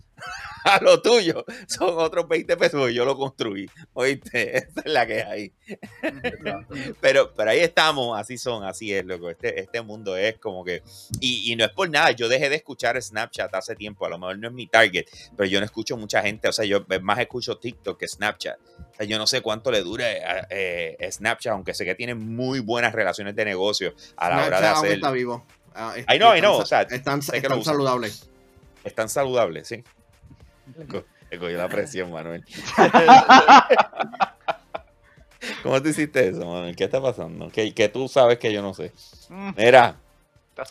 [0.64, 3.68] a lo tuyo, son otros 20 pesos y yo lo construí.
[3.94, 5.52] Oíste, esa es la que hay.
[7.00, 9.30] Pero, pero ahí estamos, así son, así es, loco.
[9.30, 10.82] Este, este mundo es como que.
[11.20, 14.18] Y, y no es por nada, yo dejé de escuchar Snapchat hace tiempo, a lo
[14.18, 15.06] mejor no es mi target,
[15.36, 18.58] pero yo no escucho mucha gente, o sea, yo más escucho TikTok que Snapchat.
[18.58, 22.14] O sea, yo no sé cuánto le dure a- eh, Snapchat, aunque sé que tiene
[22.14, 24.92] muy buenas relaciones de negocio a la hora de hacer.
[24.92, 25.44] está vivo.
[25.74, 27.22] Ah, I know, I están know, sa- o sea, están,
[29.08, 29.68] saludables.
[29.68, 29.82] Sí.
[31.30, 32.44] Le cogió la presión, Manuel.
[35.62, 36.76] ¿Cómo te hiciste eso, Manuel?
[36.76, 37.48] ¿Qué está pasando?
[37.50, 38.92] Que, que tú sabes que yo no sé.
[39.28, 39.96] Mm, Mira,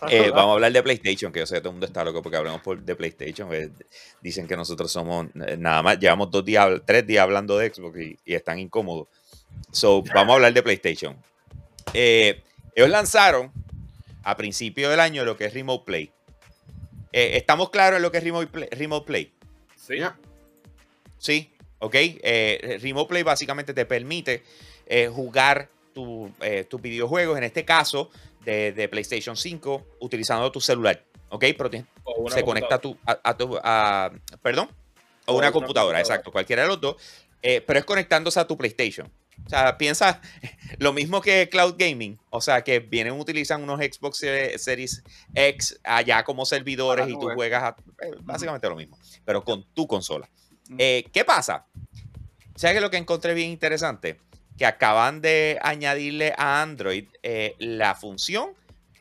[0.10, 2.22] Eh, vamos a hablar de PlayStation, que yo sé que todo el mundo está loco
[2.22, 3.50] porque hablamos por, de PlayStation.
[3.54, 3.70] eh,
[4.22, 8.00] dicen que nosotros somos eh, nada más, llevamos dos días, tres días hablando de Xbox
[8.00, 9.08] y, y están incómodos.
[9.72, 11.18] So, vamos a hablar de PlayStation.
[11.94, 12.42] Eh,
[12.76, 13.52] ellos lanzaron
[14.24, 16.12] a principio del año lo que es Remote Play.
[17.12, 18.70] Eh, ¿Estamos claros en lo que es Remote Play?
[18.72, 19.34] Remote Play?
[19.92, 20.18] Sí.
[21.18, 21.96] Sí, ok.
[21.96, 24.44] Eh, Remote Play básicamente te permite
[24.88, 28.10] eh, jugar tu, eh, tus videojuegos, en este caso
[28.44, 31.04] de, de PlayStation 5, utilizando tu celular.
[31.30, 31.70] Ok, pero
[32.30, 34.12] se conecta a tu, a, a tu a-
[34.42, 34.68] perdón,
[35.26, 36.00] o O una una computadora, computadora.
[36.00, 36.96] exacto, cualquiera de los dos,
[37.42, 39.10] eh, pero es conectándose a tu PlayStation.
[39.46, 40.22] O sea, piensa
[40.80, 45.80] lo mismo que Cloud Gaming, o sea, que vienen, utilizan unos Xbox Se- Series X
[45.84, 47.76] allá como servidores y tú juegas a-
[48.06, 50.30] eh, básicamente lo mismo, pero con tu consola.
[50.78, 51.66] Eh, ¿Qué pasa?
[52.56, 54.20] ¿Sabes qué lo que encontré bien interesante?
[54.58, 58.52] Que acaban de añadirle a Android eh, la función,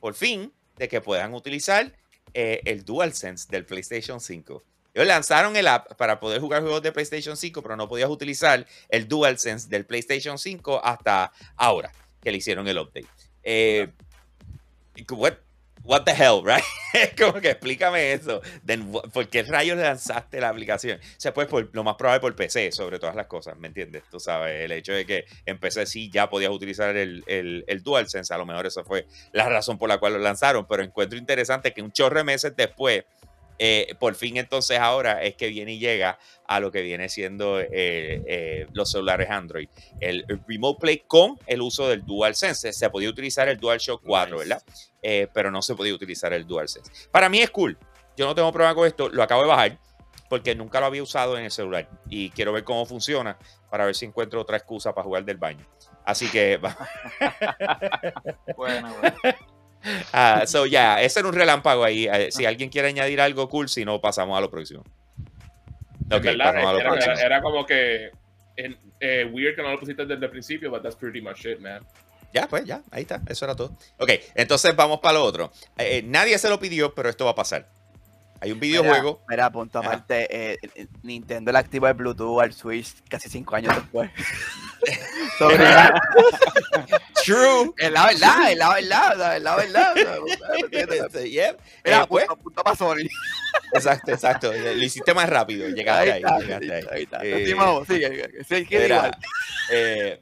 [0.00, 1.92] por fin, de que puedan utilizar
[2.32, 4.62] eh, el DualSense del PlayStation 5.
[4.94, 8.66] Ellos lanzaron el app para poder jugar juegos de PlayStation 5, pero no podías utilizar
[8.88, 13.06] el DualSense del PlayStation 5 hasta ahora que le hicieron el update.
[13.42, 13.88] Eh,
[15.10, 15.34] what,
[15.84, 16.64] what the hell, right?
[17.18, 18.40] Como que explícame eso.
[18.64, 20.98] Then, ¿Por qué rayos lanzaste la aplicación?
[20.98, 24.02] O sea, pues por, lo más probable por PC, sobre todas las cosas, ¿me entiendes?
[24.10, 27.82] Tú sabes, el hecho de que en PC sí ya podías utilizar el, el, el
[27.82, 31.18] DualSense, a lo mejor eso fue la razón por la cual lo lanzaron, pero encuentro
[31.18, 33.04] interesante que un chorro de meses después
[33.62, 37.60] eh, por fin entonces ahora es que viene y llega a lo que viene siendo
[37.60, 39.68] eh, eh, los celulares Android.
[40.00, 42.72] El, Remote Play con el uso del DualSense.
[42.72, 44.62] Se podía utilizar el DualShock 4, ¿verdad?
[45.32, 46.90] pero no se podía utilizar el DualSense.
[47.10, 47.76] Para mí es cool.
[48.16, 49.10] Yo no tengo problema con esto.
[49.10, 49.78] Lo acabo de bajar
[50.30, 53.36] porque nunca lo había usado en el celular y quiero ver cómo funciona
[53.70, 55.66] para ver si encuentro otra excusa para jugar del baño.
[56.06, 56.58] Así que...
[58.56, 59.16] bueno, bueno.
[60.12, 62.06] Uh, so, ya, yeah, ese era un relámpago ahí.
[62.06, 64.84] Eh, si alguien quiere añadir algo cool, si no, pasamos a lo próximo.
[66.06, 67.14] Okay, verdad, a lo era, próximo.
[67.14, 68.10] Era, era, como que
[68.56, 71.58] en, eh, weird que no lo pusiste desde el principio, but that's pretty much it,
[71.60, 71.86] man.
[72.32, 73.76] Ya, pues ya, ahí está, eso era todo.
[73.98, 75.52] Ok, entonces vamos para lo otro.
[75.78, 77.68] Eh, eh nadie se lo pidió, pero esto va a pasar.
[78.40, 79.20] Hay un videojuego.
[79.28, 80.58] Mira, mira punto aparte, eh,
[81.02, 84.10] Nintendo le activó el Bluetooth al Switch casi cinco años después.
[87.24, 87.72] True.
[87.76, 89.94] Es la verdad, es la verdad, es la verdad.
[91.24, 91.60] yep.
[91.84, 93.06] Era eh, pues, punto, para Sony.
[93.74, 94.52] Exacto, exacto.
[94.52, 96.22] Lo hiciste más rápido, llegaste ahí.
[96.24, 96.84] ahí, llegaste ahí.
[96.90, 97.18] ahí, está.
[97.22, 97.44] Eh,
[97.86, 98.00] sí,
[98.48, 99.16] sí, igual.
[99.70, 100.20] Eh,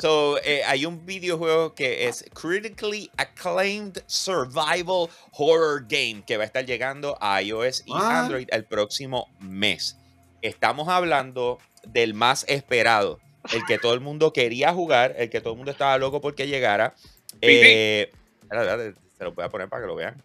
[0.00, 6.46] So, eh, hay un videojuego que es Critically Acclaimed Survival Horror Game que va a
[6.46, 9.96] estar llegando a iOS y Android el próximo mes.
[10.40, 13.18] Estamos hablando del más esperado,
[13.52, 16.46] el que todo el mundo quería jugar, el que todo el mundo estaba loco porque
[16.46, 16.94] llegara.
[17.40, 18.12] Eh,
[18.50, 20.22] se lo voy a poner para que lo vean.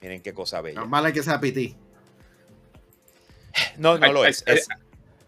[0.00, 0.80] Miren qué cosa bella.
[0.80, 1.74] Normal es que sea PT.
[3.76, 4.42] No, no lo es.
[4.46, 4.68] es.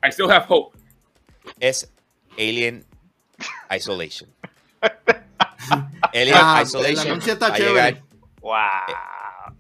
[0.05, 0.77] I still have hope.
[1.63, 1.93] Es
[2.37, 2.85] Alien
[3.71, 4.29] Isolation.
[6.13, 7.23] Alien ah, Isolation.
[7.23, 8.03] Está chévere.
[8.41, 8.57] wow.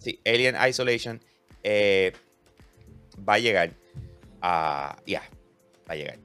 [0.00, 1.22] sí, Alien Isolation
[1.62, 2.12] eh,
[3.16, 3.70] va a llegar
[4.40, 4.96] a.
[5.06, 5.22] Ya,
[5.88, 6.18] va a llegar.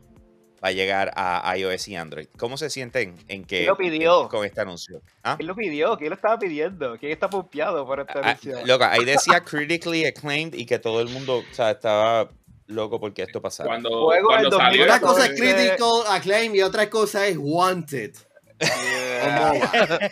[0.64, 2.28] Va a llegar a iOS y Android.
[2.40, 4.28] ¿Cómo se sienten en que lo pidió?
[4.30, 5.04] con este anuncio?
[5.22, 5.36] ¿Ah?
[5.38, 5.96] ¿Quién lo pidió?
[5.96, 6.98] ¿Quién lo estaba pidiendo?
[6.98, 8.66] ¿Quién está pompeado por esta ah, anuncio?
[8.66, 12.32] loca, ahí decía critically acclaimed y que todo el mundo o sea, estaba
[12.68, 13.70] loco porque esto pasara.
[13.70, 18.14] Cuando, cuando salió, una cosa es critical acclaim y otra cosa es wanted.
[18.60, 19.52] Yeah.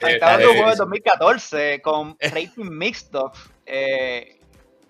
[0.00, 3.32] Estaba en un juego de 2014 con rating mixed up.
[3.64, 4.38] Eh,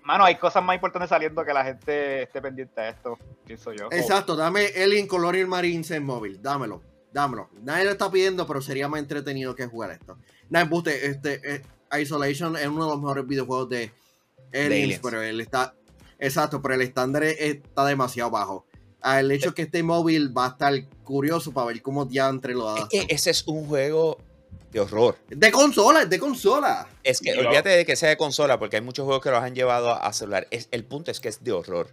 [0.03, 3.89] mano, hay cosas más importantes saliendo que la gente esté pendiente de esto, pienso yo.
[3.91, 6.83] Exacto, dame Alien Colonial Marines en móvil, dámelo,
[7.13, 7.49] dámelo.
[7.63, 10.19] Nadie lo está pidiendo, pero sería más entretenido que jugar esto.
[10.51, 11.63] Nada, este, eh,
[12.01, 13.93] Isolation es uno de los mejores videojuegos de
[14.53, 15.75] Aliens, pero él está
[16.23, 18.64] Exacto, pero el estándar está demasiado bajo.
[19.05, 22.85] El hecho que este móvil va a estar curioso para ver cómo entre lo Es
[22.85, 24.18] que ese es un juego
[24.70, 25.18] de horror.
[25.29, 26.87] De consola, de consola.
[27.03, 29.57] Es que olvídate de que sea de consola, porque hay muchos juegos que los han
[29.57, 30.47] llevado a celular.
[30.53, 31.89] Es, el punto es que es de horror.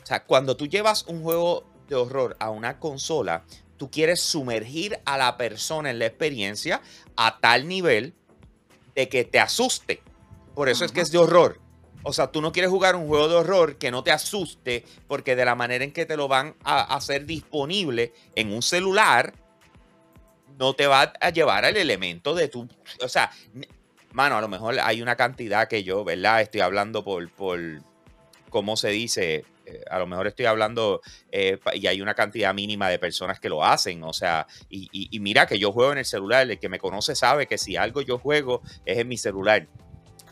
[0.00, 3.42] O sea, cuando tú llevas un juego de horror a una consola,
[3.78, 6.82] tú quieres sumergir a la persona en la experiencia
[7.16, 8.14] a tal nivel
[8.94, 10.00] de que te asuste.
[10.54, 11.58] Por eso es que es de horror.
[12.02, 15.36] O sea, tú no quieres jugar un juego de horror que no te asuste porque
[15.36, 19.34] de la manera en que te lo van a hacer disponible en un celular,
[20.58, 22.68] no te va a llevar al elemento de tu...
[23.00, 23.30] O sea,
[24.12, 26.40] mano, a lo mejor hay una cantidad que yo, ¿verdad?
[26.40, 27.60] Estoy hablando por, por
[28.50, 29.44] ¿cómo se dice?
[29.64, 31.00] Eh, a lo mejor estoy hablando
[31.30, 35.20] eh, y hay una cantidad mínima de personas que lo hacen, o sea, y, y,
[35.20, 38.02] mira que yo juego en el celular, el que me conoce sabe que si algo
[38.02, 39.66] yo juego es en mi celular.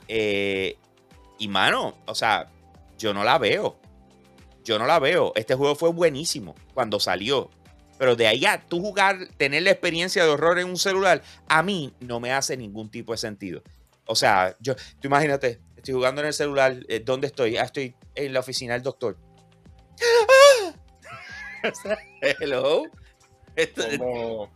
[0.08, 0.76] Eh,
[1.40, 2.48] y mano, o sea,
[2.98, 3.76] yo no la veo.
[4.62, 5.32] Yo no la veo.
[5.34, 7.50] Este juego fue buenísimo cuando salió.
[7.98, 11.62] Pero de ahí a tú jugar, tener la experiencia de horror en un celular, a
[11.62, 13.62] mí no me hace ningún tipo de sentido.
[14.04, 17.56] O sea, yo, tú imagínate, estoy jugando en el celular, eh, ¿dónde estoy?
[17.56, 19.16] Ah, estoy en la oficina del doctor.
[22.40, 22.84] Hello.
[23.56, 24.50] Esto, como,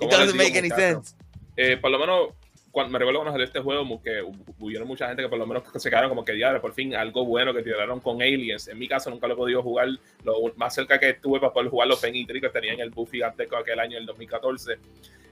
[0.00, 1.14] it doesn't make any sense.
[1.56, 2.30] Eh, por lo menos
[2.70, 4.22] cuando, me recuerdo cuando salió este juego, que
[4.60, 7.24] hubieron mucha gente que por lo menos se quedaron como que ya, por fin algo
[7.24, 8.68] bueno que tiraron con Aliens.
[8.68, 9.88] En mi caso nunca lo he podido jugar.
[10.24, 13.18] Lo más cerca que estuve para poder jugar los Penny que tenía en el Buffy
[13.18, 14.78] gigantesco aquel año, el 2014.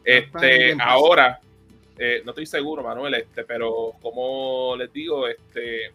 [0.04, 1.40] Este, ahora,
[1.98, 5.92] eh, no estoy seguro, Manuel, este, pero como les digo, este,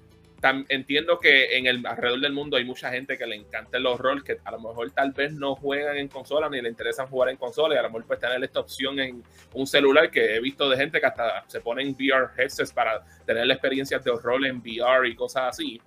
[0.70, 4.24] entiendo que en el alrededor del mundo hay mucha gente que le encanta los roles
[4.24, 7.38] que a lo mejor tal vez no juegan en consola ni le interesan jugar en
[7.38, 9.24] consola y a lo mejor pues tener esta opción en
[9.54, 13.48] un celular que he visto de gente que hasta se ponen VR headsets para tener
[13.48, 15.80] la experiencia de rol en VR y cosas así.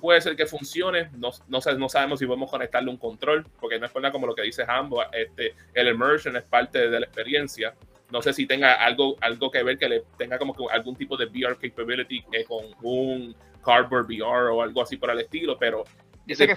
[0.00, 3.86] Puede ser que funcione, no, no, no sabemos si podemos conectarle un control, porque no
[3.86, 7.74] es nada como lo que dice Hambo, este, el immersion es parte de la experiencia.
[8.10, 11.16] No sé si tenga algo, algo que ver que le tenga como que algún tipo
[11.16, 15.84] de VR capability eh, con un cardboard VR o algo así por el estilo, pero
[16.30, 16.54] Dice que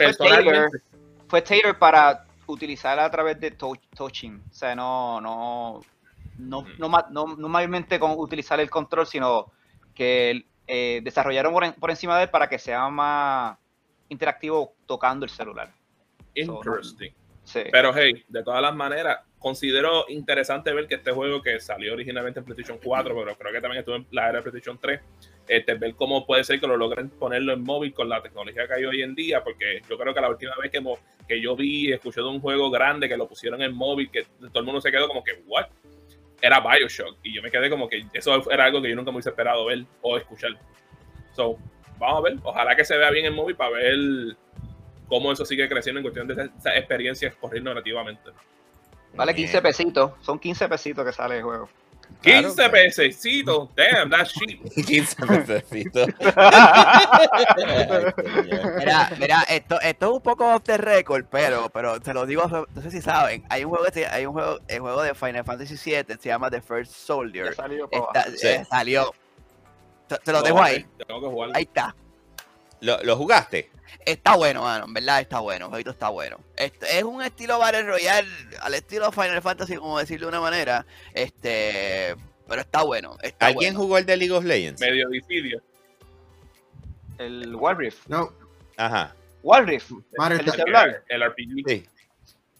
[1.27, 5.81] fue Taylor, para utilizar a través de touching, o sea, no, no,
[6.37, 6.67] no, mm.
[6.77, 9.51] no, no, no mayormente con utilizar el control, sino
[9.95, 13.57] que eh, desarrollaron por, encima de él para que sea más
[14.09, 15.71] interactivo tocando el celular.
[16.35, 17.13] Interesting.
[17.71, 22.39] Pero hey, de todas las maneras, considero interesante ver que este juego que salió originalmente
[22.39, 25.01] en PlayStation 4, pero creo que también estuvo en la era de PlayStation 3,
[25.47, 28.73] este, ver cómo puede ser que lo logren ponerlo en móvil con la tecnología que
[28.73, 30.81] hay hoy en día, porque yo creo que la última vez que,
[31.27, 34.25] que yo vi y escuché de un juego grande que lo pusieron en móvil, que
[34.39, 35.65] todo el mundo se quedó como que, ¿what?
[36.43, 37.19] Era Bioshock.
[37.23, 39.65] Y yo me quedé como que eso era algo que yo nunca me hubiese esperado
[39.65, 40.51] ver o escuchar.
[41.31, 41.57] So,
[41.97, 42.37] vamos a ver.
[42.43, 44.35] Ojalá que se vea bien en móvil para ver
[45.07, 48.31] cómo eso sigue creciendo en cuestión de esas experiencias corriendo nativamente.
[49.13, 50.11] Vale 15 pesitos.
[50.19, 51.69] Son 15 pesitos que sale el juego.
[52.23, 53.69] 15 pesitos.
[53.75, 54.63] Damn, that's cheap.
[54.85, 56.07] 15 pesitos.
[58.77, 62.47] mira, mira, esto, esto es un poco off the record, pero, pero te lo digo,
[62.47, 63.43] no sé si saben.
[63.49, 66.61] Hay un juego, hay un juego, el juego de Final Fantasy VII, se llama The
[66.61, 67.53] First Soldier.
[67.55, 69.13] salió, eh, salió.
[70.07, 70.85] Te, lo dejo ahí.
[71.53, 71.93] Ahí está.
[72.83, 73.69] ¿Lo, ¿Lo, jugaste?
[74.05, 76.37] Está bueno, mano, en verdad está bueno, el jueguito está bueno.
[76.57, 78.27] Este, es un estilo Battle Royale,
[78.59, 82.13] al estilo Final Fantasy, como decirlo de una manera, este,
[82.47, 83.17] pero está bueno.
[83.21, 84.81] Está ¿Alguien jugó el de League of Legends?
[84.81, 85.61] Medio difícil.
[87.17, 88.05] El Warriff.
[88.07, 88.33] No.
[88.75, 89.15] Ajá.
[89.43, 89.91] Warriff.
[89.91, 90.39] El, el,
[91.07, 91.69] el, RPG.
[91.69, 91.85] Sí.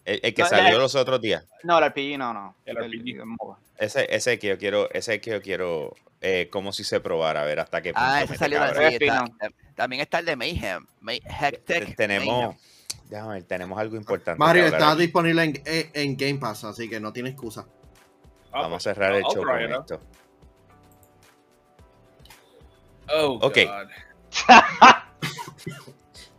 [0.06, 1.44] El, que salió los otros días.
[1.62, 2.56] No, el RPG no, no.
[2.64, 3.22] El RPG.
[3.76, 5.94] Ese, ese que yo quiero, ese que yo quiero,
[6.26, 8.02] eh, como si se probara, a ver hasta qué punto.
[8.02, 9.12] Ah, ese salió de
[9.74, 10.86] También está el de Mayhem.
[11.98, 12.56] tenemos,
[13.10, 14.38] déjame ver, tenemos algo importante.
[14.38, 17.66] Mario está disponible en, en, Game Pass, así que no tienes excusa.
[18.50, 20.00] Ah, Vamos a cerrar el show con esto.
[23.12, 23.58] Oh, ok.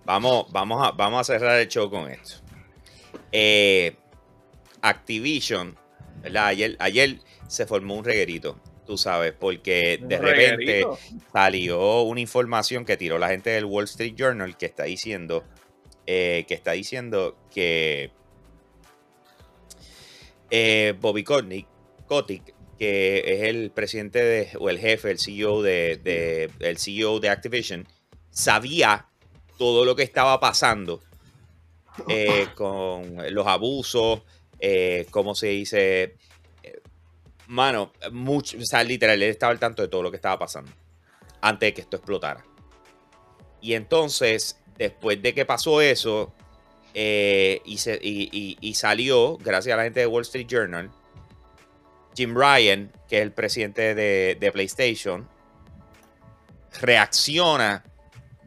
[0.04, 2.38] vamos, vamos, a, vamos a cerrar el show con esto.
[3.32, 3.96] Eh,
[4.82, 5.78] Activision,
[6.24, 6.48] ¿verdad?
[6.48, 10.86] Ayer, ayer se formó un reguerito, tú sabes, porque de repente
[11.34, 15.44] salió una información que tiró la gente del Wall Street Journal que está diciendo
[16.08, 18.12] eh, que está diciendo que
[20.52, 21.68] eh, Bobby Kotick,
[22.06, 27.30] Kotick, que es el presidente de, o el jefe, el CEO de, el CEO de
[27.30, 27.88] Activision,
[28.30, 29.08] sabía
[29.58, 31.02] todo lo que estaba pasando
[32.08, 34.22] eh, con los abusos,
[35.10, 36.18] como se dice,
[37.48, 40.72] mano, mucho, o sea, literal, él estaba al tanto de todo lo que estaba pasando
[41.42, 42.44] antes de que esto explotara.
[43.62, 46.34] Y entonces, después de que pasó eso,
[46.94, 50.90] y, se, y, salió, gracias a la gente de Wall Street Journal,
[52.16, 55.28] Jim Ryan, que es el presidente de, de PlayStation,
[56.80, 57.84] reacciona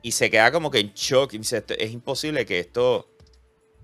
[0.03, 1.35] y se queda como que en shock.
[1.35, 3.09] Y dice, es imposible que esto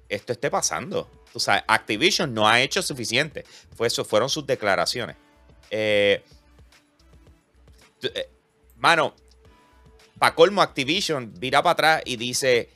[0.08, 1.10] esto esté pasando.
[1.34, 3.44] O sea, Activision no ha hecho suficiente.
[3.76, 5.16] Fue eso, fueron sus declaraciones.
[5.70, 6.22] Eh,
[8.02, 8.28] eh,
[8.76, 9.14] mano,
[10.18, 12.70] para colmo, Activision vira para atrás y dice: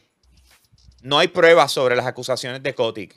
[1.02, 3.16] No hay pruebas sobre las acusaciones de Kotick.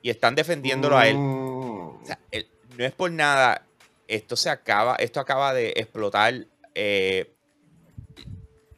[0.00, 1.16] Y están defendiéndolo a él.
[1.16, 1.98] Mm.
[2.76, 3.66] no es por nada.
[4.06, 6.46] Esto se acaba, esto acaba de explotar.
[6.74, 7.33] Eh,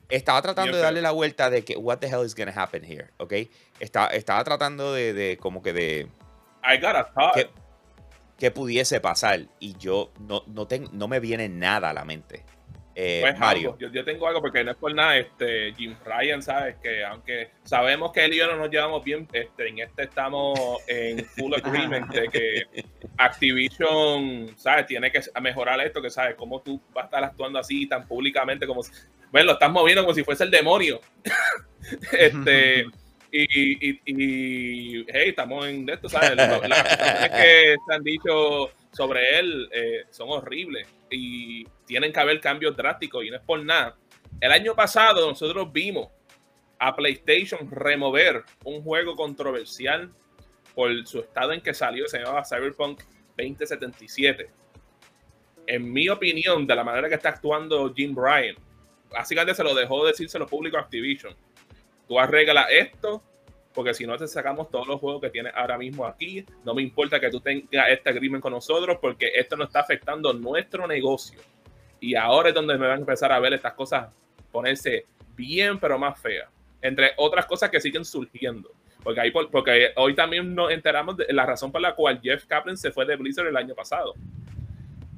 [0.09, 3.11] estaba tratando de darle la vuelta de que what the hell is gonna happen here,
[3.19, 3.33] ¿ok?
[3.81, 6.09] estaba tratando de, de, como que de...
[6.65, 7.49] I got a que,
[8.39, 12.45] que, pudiese pasar y yo no, no, no me viene nada a la mente.
[12.99, 13.77] Eh, pues Mario.
[13.79, 16.77] yo, yo, tengo algo porque no es por nada, este, Jim Ryan, ¿sabes?
[16.77, 20.59] Que aunque sabemos que él y yo no nos llevamos bien, este, en este estamos
[20.87, 22.63] en full agreement de que
[23.19, 24.87] Activision, ¿sabes?
[24.87, 28.67] Tiene que mejorar esto, que sabes, cómo tú vas a estar actuando así tan públicamente
[28.67, 28.81] como,
[29.31, 30.99] bueno, lo estás moviendo como si fuese el demonio.
[32.19, 32.87] este...
[33.31, 36.35] Y, y, y, hey, estamos en esto, ¿sabes?
[36.37, 42.41] Las cosas que se han dicho sobre él eh, son horribles y tienen que haber
[42.41, 43.97] cambios drásticos y no es por nada.
[44.41, 46.09] El año pasado nosotros vimos
[46.79, 50.11] a PlayStation remover un juego controversial
[50.75, 53.03] por su estado en que salió, se llamaba Cyberpunk
[53.37, 54.51] 2077.
[55.67, 58.57] En mi opinión, de la manera que está actuando Jim Bryan,
[59.11, 60.05] básicamente se lo dejó
[60.47, 61.35] público a Activision.
[62.07, 63.23] Tú arregla esto,
[63.77, 66.81] porque si no te sacamos todos los juegos que tienes ahora mismo aquí, no me
[66.81, 71.39] importa que tú tengas este agreement con nosotros, porque esto no está afectando nuestro negocio.
[72.01, 74.09] Y ahora es donde me van a empezar a ver estas cosas
[74.51, 75.05] ponerse
[75.37, 76.49] bien, pero más feas.
[76.81, 78.71] Entre otras cosas que siguen surgiendo.
[79.03, 82.79] Porque, ahí, porque hoy también nos enteramos de la razón por la cual Jeff Kaplan
[82.79, 84.15] se fue de Blizzard el año pasado.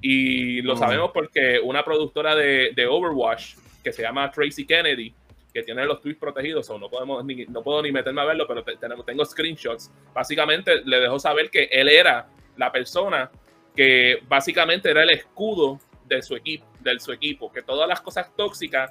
[0.01, 3.55] Y lo sabemos porque una productora de, de, Overwatch,
[3.85, 5.15] que se llama Tracy Kennedy,
[5.53, 8.47] que tiene los tweets protegidos, o no, podemos ni, no puedo ni meterme a verlo,
[8.47, 13.31] pero tenemos, tengo screenshots, básicamente le dejó saber que él era la persona
[13.75, 18.35] que básicamente era el escudo de su equipo, de su equipo, que todas las cosas
[18.37, 18.91] tóxicas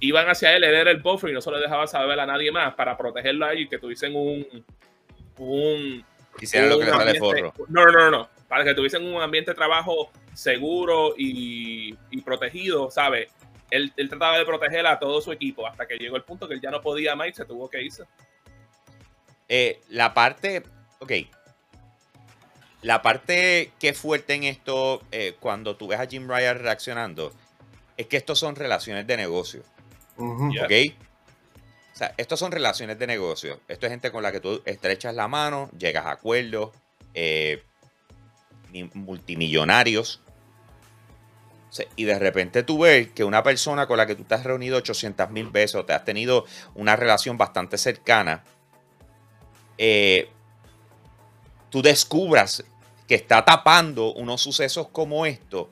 [0.00, 2.50] iban hacia él, él era el buffer y no se lo dejaba saber a nadie
[2.50, 4.64] más para protegerlo ahí y que tuviesen un
[5.38, 6.04] un,
[6.40, 7.54] Hicieron lo que le sale forro.
[7.68, 12.90] No, no, no, no, para que tuviesen un ambiente de trabajo seguro y, y protegido,
[12.90, 13.30] ¿sabes?
[13.72, 16.54] Él, él, trataba de proteger a todo su equipo hasta que llegó el punto que
[16.54, 18.04] él ya no podía más y se tuvo que irse.
[19.48, 20.62] Eh, la parte,
[21.00, 21.12] ok,
[22.82, 27.32] la parte que es fuerte en esto, eh, cuando tú ves a Jim Ryan reaccionando,
[27.96, 29.62] es que estos son relaciones de negocio.
[30.16, 30.72] ¿Ok?
[31.92, 33.60] O sea, estos son relaciones de negocio.
[33.68, 36.70] Esto es gente con la que tú estrechas la mano, llegas a acuerdos,
[37.14, 37.62] eh,
[38.94, 40.20] multimillonarios.
[41.96, 44.76] Y de repente tú ves que una persona con la que tú te has reunido
[44.76, 46.44] 800 mil veces o te has tenido
[46.74, 48.44] una relación bastante cercana,
[49.78, 50.28] eh,
[51.70, 52.64] tú descubras
[53.08, 55.70] que está tapando unos sucesos como esto,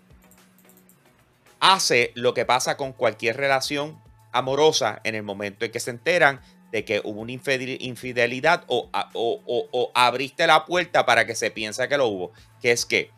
[1.61, 4.01] hace lo que pasa con cualquier relación
[4.33, 6.41] amorosa en el momento en que se enteran
[6.73, 11.99] de que hubo una infidelidad o, o, abriste la puerta para que se piense que
[11.99, 13.11] lo hubo, que es que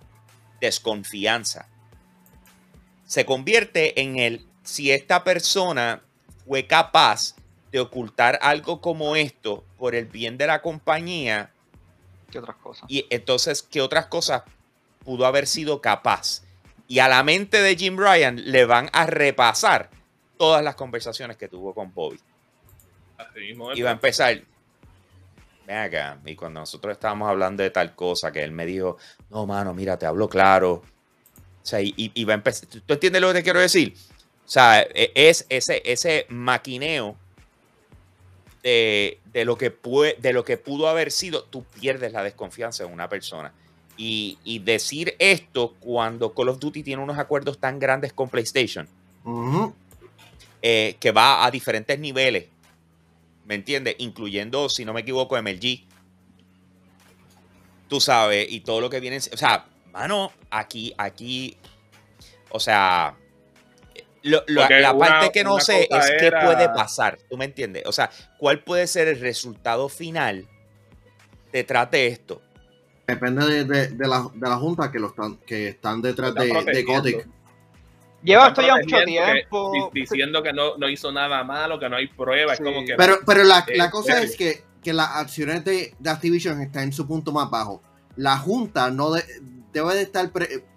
[0.61, 1.69] desconfianza.
[3.13, 6.01] Se convierte en el si esta persona
[6.47, 7.37] fue capaz
[7.71, 11.51] de ocultar algo como esto por el bien de la compañía,
[12.31, 12.87] ¿Qué otras cosas?
[12.89, 14.45] Y entonces, ¿qué otras cosas
[15.05, 16.43] pudo haber sido capaz?
[16.89, 19.91] Y a la mente de Jim Ryan le van a repasar
[20.39, 22.19] todas las conversaciones que tuvo con Bobby.
[23.75, 24.41] y va a empezar.
[25.67, 26.19] Ven acá.
[26.25, 28.97] Y cuando nosotros estábamos hablando de tal cosa, que él me dijo,
[29.29, 30.83] no, mano, mira, te hablo claro.
[31.63, 32.69] O sea, y, va a empezar.
[32.69, 33.95] ¿Tú entiendes lo que te quiero decir?
[34.45, 37.17] O sea, e, es ese, ese maquineo
[38.63, 42.93] de, lo que puede, de lo que pudo haber sido, tú pierdes la desconfianza en
[42.93, 43.53] una persona.
[43.97, 48.89] Y, decir esto cuando Call of Duty tiene unos acuerdos tan grandes con PlayStation,
[50.61, 52.47] eh, que va a diferentes niveles,
[53.47, 53.95] ¿me entiendes?
[53.99, 55.85] Incluyendo, si no me equivoco, MLG.
[57.89, 59.19] Tú sabes, y todo lo que viene.
[59.19, 61.57] O sea, mano, aquí, aquí.
[62.51, 63.17] O sea,
[64.23, 67.85] la parte que no sé es qué puede pasar, ¿tú me entiendes?
[67.87, 70.47] O sea, ¿cuál puede ser el resultado final
[71.53, 72.43] detrás de esto?
[73.07, 77.25] Depende de, la, Junta que, lo están, que están detrás de, de
[78.23, 79.91] Lleva esto ya mucho tiempo.
[79.93, 82.59] diciendo que no, hizo nada malo, que no hay pruebas.
[82.59, 86.85] Como que, pero pero la, la cosa es que, que, las acciones de, Activision están
[86.85, 87.83] en su punto más bajo.
[88.15, 89.11] La Junta no
[89.73, 90.31] debe de estar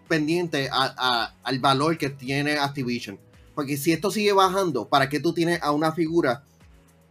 [0.07, 3.19] pendiente al valor que tiene Activision.
[3.53, 6.43] Porque si esto sigue bajando, ¿para qué tú tienes a una figura?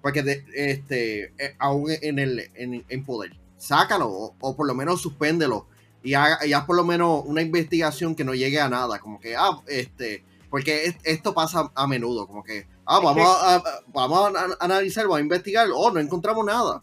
[0.02, 3.34] Porque este, eh, aún en, el, en, poder.
[3.56, 5.66] Sácalo o, por lo menos suspéndelo.
[6.02, 8.98] Y haz, por lo menos una investigación que no llegue a nada.
[8.98, 12.26] Como que, ah, este, porque esto pasa a menudo.
[12.26, 15.68] Como que, ah, vamos, a, vamos a analizar, vamos a investigar.
[15.74, 16.82] Oh, no encontramos nada.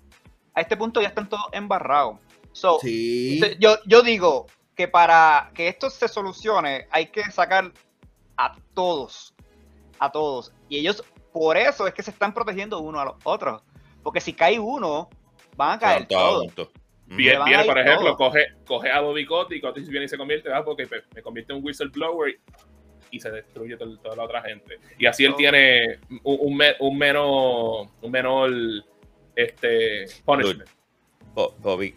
[0.55, 2.17] A este punto ya están todos embarrados.
[2.81, 3.39] sí.
[3.59, 7.71] yo, yo digo que para que esto se solucione hay que sacar
[8.37, 9.33] a todos
[10.01, 10.51] a todos.
[10.67, 13.61] Y ellos, por eso es que se están protegiendo uno a los otros.
[14.03, 15.09] Porque si cae uno,
[15.55, 16.51] van a caer todos.
[17.05, 20.51] Bien, viene, por ejemplo, coge, coge a Bobby Cott y Cotty viene y se convierte,
[20.51, 22.39] ah, porque me convierte en un whistleblower
[23.11, 24.79] y se destruye toda la otra gente.
[24.97, 28.51] Y así él tiene un, un, menos, un menor
[29.35, 30.69] este, punishment.
[31.33, 31.95] Bobby,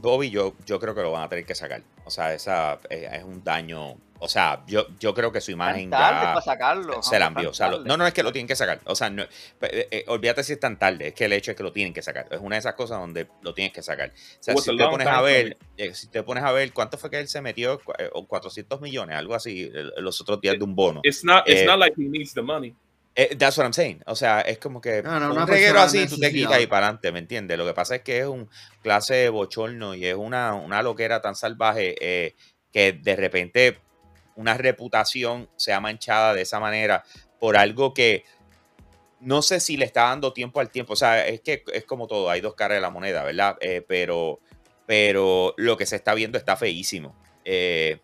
[0.00, 1.82] Bobby yo, yo creo que lo van a tener que sacar.
[2.04, 5.90] O sea, esa eh, es un daño o sea, yo, yo creo que su imagen
[5.90, 7.50] ya sacarlo, se la envió.
[7.50, 8.78] O sea, no, no es que lo tienen que sacar.
[8.84, 9.28] O sea, no, eh,
[9.62, 11.08] eh, olvídate si es tan tarde.
[11.08, 12.28] Es que el hecho es que lo tienen que sacar.
[12.30, 14.10] Es una de esas cosas donde lo tienes que sacar.
[14.10, 17.08] O sea, si te pones a ver, eh, si te pones a ver cuánto fue
[17.08, 17.80] que él se metió,
[18.28, 21.00] 400 millones, algo así, los otros días de un bono.
[21.02, 22.76] It's not, it's not like he needs the money.
[23.38, 24.02] That's what I'm saying.
[24.06, 27.18] O sea, es como que un reguero así, tú te quitas ahí para adelante, ¿me
[27.18, 27.58] entiendes?
[27.58, 28.48] Lo que pasa es que es un
[28.82, 32.34] clase de bochorno y es una, una loquera tan salvaje
[32.72, 33.78] que de repente
[34.36, 37.04] una reputación sea manchada de esa manera
[37.38, 38.24] por algo que
[39.20, 40.94] no sé si le está dando tiempo al tiempo.
[40.94, 43.56] O sea, es que es como todo, hay dos caras de la moneda, ¿verdad?
[43.60, 44.40] Eh, pero,
[44.86, 47.14] pero lo que se está viendo está feísimo.
[47.44, 47.98] Eh,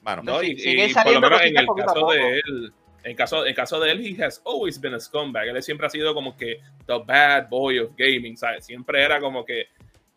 [0.00, 2.72] bueno, No, y, Sigue y por lo menos en el caso de él,
[3.04, 5.48] en caso, en caso de él, he has always been a scumbag.
[5.48, 8.66] Él siempre ha sido como que the bad boy of gaming, ¿sabes?
[8.66, 9.68] Siempre era como que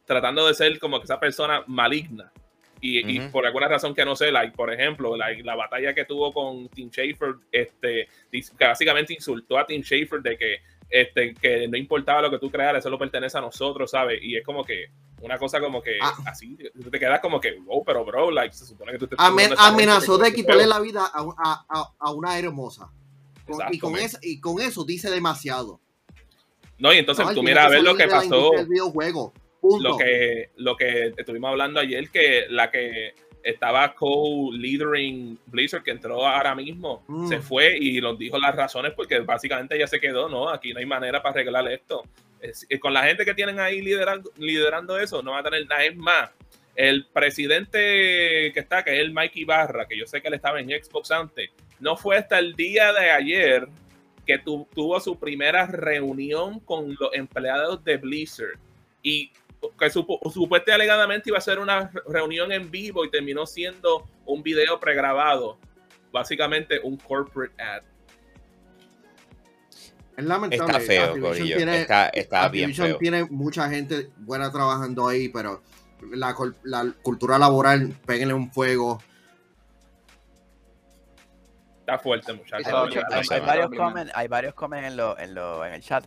[0.05, 2.31] tratando de ser como que esa persona maligna.
[2.83, 3.31] Y, y Ujú.
[3.31, 6.67] por alguna razón que no sé, like, por ejemplo, like, la batalla que tuvo con
[6.69, 8.07] Tim Schafer, este,
[8.59, 10.57] básicamente insultó a Tim Schafer de que,
[10.91, 14.19] este, que no importaba lo que tú crearas, eso lo pertenece a nosotros, ¿sabes?
[14.21, 14.87] Y es como que
[15.21, 16.15] una cosa como que Ah.
[16.27, 19.53] así, te quedas como que, wow, pero bro, like, se supone que tú te Amen-
[19.57, 22.91] amenazó de quitarle la vida a, a- a- a una hermosa.
[23.47, 25.79] Con- y, con esa- y con eso dice demasiado.
[26.77, 28.51] No, y entonces No, tú miras a ver lo que pasó,
[29.79, 33.13] lo que, lo que estuvimos hablando ayer, que la que
[33.43, 37.27] estaba co-leadering Blizzard, que entró ahora mismo, Mm.
[37.27, 40.49] se fue y nos dijo las razones porque básicamente ya se quedó, ¿no?
[40.49, 42.03] Aquí no hay manera para arreglar esto.
[42.39, 45.67] Es- y con la gente que tienen ahí liderando, liderando eso, no va a tener
[45.67, 46.29] nada es más.
[46.75, 47.79] El presidente
[48.53, 51.11] que está, que es el Mikey Barra, que yo sé que él estaba en Xbox
[51.11, 51.49] antes,
[51.79, 53.67] no fue hasta el día de ayer
[54.25, 58.57] que tu- tuvo su primera reunión con los empleados de Blizzard
[59.03, 59.31] y
[59.79, 64.07] que supo, supuestamente alegadamente iba a ser una re- reunión en vivo y terminó siendo
[64.25, 65.57] un video pregrabado,
[66.11, 67.83] básicamente un corporate ad.
[70.17, 70.65] Es lamentable.
[70.65, 71.55] está feo, Corillo.
[71.57, 72.97] tiene- Está, está bien feo.
[72.97, 75.61] tiene mucha gente buena trabajando ahí, pero
[76.13, 76.35] la
[77.01, 79.01] cultura laboral, péguenle un fuego.
[81.91, 82.67] Está fuerte, muchachos.
[83.11, 86.05] Hay, hay varios comments, hay varios comments en, lo, en, lo, en el chat.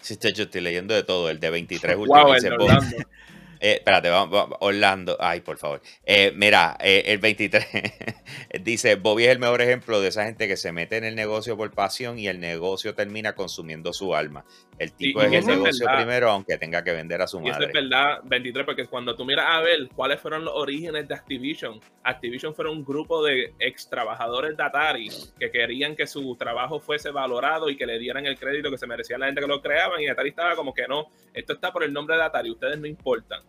[0.00, 1.28] Sí, estoy- yo estoy leyendo de todo.
[1.28, 2.96] El de 23 Wow, último el dice, de "Bob, Orlando.
[3.60, 5.16] Eh, espérate, vamos, vamos, Orlando.
[5.20, 5.80] Ay, por favor.
[6.04, 7.66] Eh, mira, eh, el 23
[8.62, 11.56] dice: Bobby es el mejor ejemplo de esa gente que se mete en el negocio
[11.56, 14.44] por pasión y el negocio termina consumiendo su alma.
[14.78, 17.60] El tipo es el es negocio primero, aunque tenga que vender a su Y eso
[17.60, 17.72] es madre.
[17.72, 22.54] verdad, 23, porque cuando tú miras a ver cuáles fueron los orígenes de Activision, Activision
[22.54, 25.08] fueron un grupo de ex trabajadores de Atari
[25.38, 28.86] que querían que su trabajo fuese valorado y que le dieran el crédito que se
[28.86, 30.00] merecía la gente que lo creaban.
[30.00, 32.86] Y Atari estaba como que no, esto está por el nombre de Atari, ustedes no
[32.86, 33.42] importan.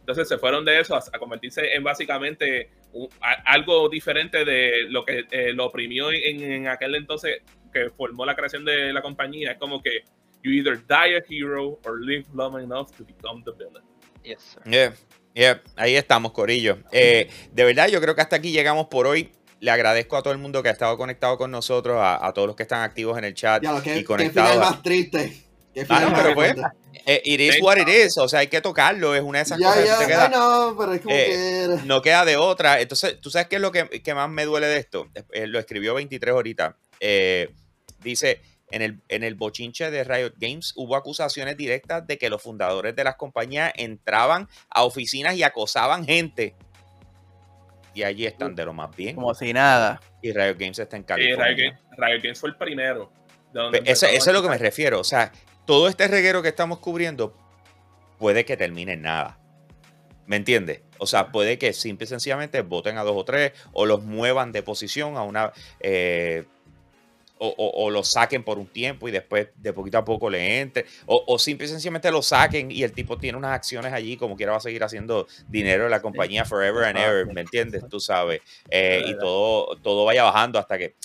[0.00, 4.84] Entonces se fueron de eso a, a convertirse en básicamente un- a- algo diferente de
[4.88, 9.02] lo que eh, lo oprimió en, en aquel entonces que formó la creación de la
[9.02, 9.52] compañía.
[9.52, 10.02] Es como que
[10.42, 13.84] you either die a hero or live long enough to become the villain.
[14.24, 14.62] Yes, sir.
[14.64, 14.94] Yeah,
[15.34, 16.78] yeah, ahí estamos, Corillo.
[16.92, 19.30] Eh, de verdad, yo creo que hasta aquí llegamos por hoy.
[19.60, 22.46] Le agradezco a todo el mundo que ha estado conectado con nosotros, a, a todos
[22.48, 24.50] los que están activos en el chat Ya lo que, y qué conectados.
[24.52, 25.44] final a- más triste.
[25.88, 26.54] Ah, no, pero pues.
[27.06, 29.58] Eh, it is what it is, o sea, hay que tocarlo, es una de esas
[29.58, 30.24] cosas que ya, te queda.
[30.26, 31.86] ay, no, pero es como Eh, que.
[31.86, 32.80] no queda de otra.
[32.80, 35.08] Entonces, ¿tú sabes qué es lo que, que más me duele de esto?
[35.32, 36.76] Eh, lo escribió 23 ahorita.
[37.00, 37.48] Eh,
[38.02, 42.42] dice, en el, en el bochinche de Riot Games hubo acusaciones directas de que los
[42.42, 46.54] fundadores de las compañías entraban a oficinas y acosaban gente.
[47.94, 49.16] Y allí están de lo más bien.
[49.16, 50.00] Como si nada.
[50.22, 51.46] Y Riot Games está en Y California.
[51.46, 53.10] Riot Games, Riot Games fue el primero.
[53.84, 55.00] Eso, eso es lo que me refiero.
[55.00, 55.32] O sea,
[55.70, 57.32] todo este reguero que estamos cubriendo
[58.18, 59.38] puede que termine en nada.
[60.26, 60.80] ¿Me entiendes?
[60.98, 64.50] O sea, puede que simple y sencillamente voten a dos o tres o los muevan
[64.50, 65.52] de posición a una...
[65.78, 66.44] eh,
[67.38, 70.60] o, o- o los saquen por un tiempo y después de poquito a poco le
[70.60, 70.86] entre.
[71.06, 74.34] O, o simple y sencillamente lo saquen y el tipo tiene unas acciones allí como
[74.36, 77.26] quiera va a seguir haciendo dinero en la compañía forever and ever.
[77.32, 77.84] ¿Me entiendes?
[77.88, 78.40] Tú sabes.
[78.68, 80.96] Eh, y todo, todo vaya bajando hasta que...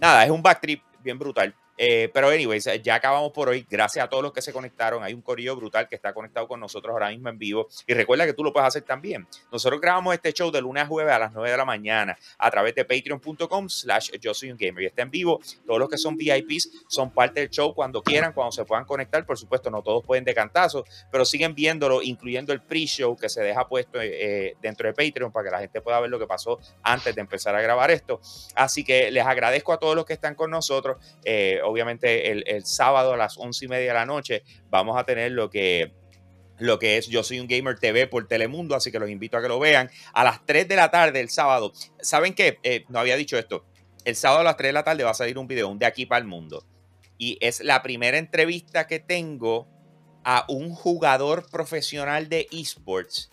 [0.00, 1.54] Nada, es un backtrip bien brutal.
[1.78, 3.64] Eh, pero, anyways, eh, ya acabamos por hoy.
[3.70, 5.02] Gracias a todos los que se conectaron.
[5.04, 7.68] Hay un corillo brutal que está conectado con nosotros ahora mismo en vivo.
[7.86, 9.26] Y recuerda que tú lo puedes hacer también.
[9.52, 12.50] Nosotros grabamos este show de lunes a jueves a las 9 de la mañana a
[12.50, 14.82] través de patreon.com slash yo soy un gamer.
[14.82, 15.40] Y está en vivo.
[15.66, 19.24] Todos los que son VIPs son parte del show cuando quieran, cuando se puedan conectar.
[19.24, 23.42] Por supuesto, no todos pueden de cantazo, pero siguen viéndolo, incluyendo el pre-show que se
[23.42, 26.58] deja puesto eh, dentro de Patreon para que la gente pueda ver lo que pasó
[26.82, 28.20] antes de empezar a grabar esto.
[28.54, 30.98] Así que les agradezco a todos los que están con nosotros.
[31.24, 35.04] Eh, obviamente el, el sábado a las once y media de la noche vamos a
[35.04, 35.92] tener lo que
[36.58, 39.42] lo que es Yo Soy un Gamer TV por Telemundo, así que los invito a
[39.42, 39.90] que lo vean.
[40.12, 42.58] A las 3 de la tarde el sábado, ¿saben qué?
[42.62, 43.64] Eh, no había dicho esto.
[44.04, 45.86] El sábado a las 3 de la tarde va a salir un video, un de
[45.86, 46.64] aquí para el mundo.
[47.16, 49.68] Y es la primera entrevista que tengo
[50.24, 53.30] a un jugador profesional de esports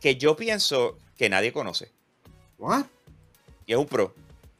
[0.00, 1.92] que yo pienso que nadie conoce.
[2.58, 2.86] ¿What?
[3.66, 4.14] Y es un pro.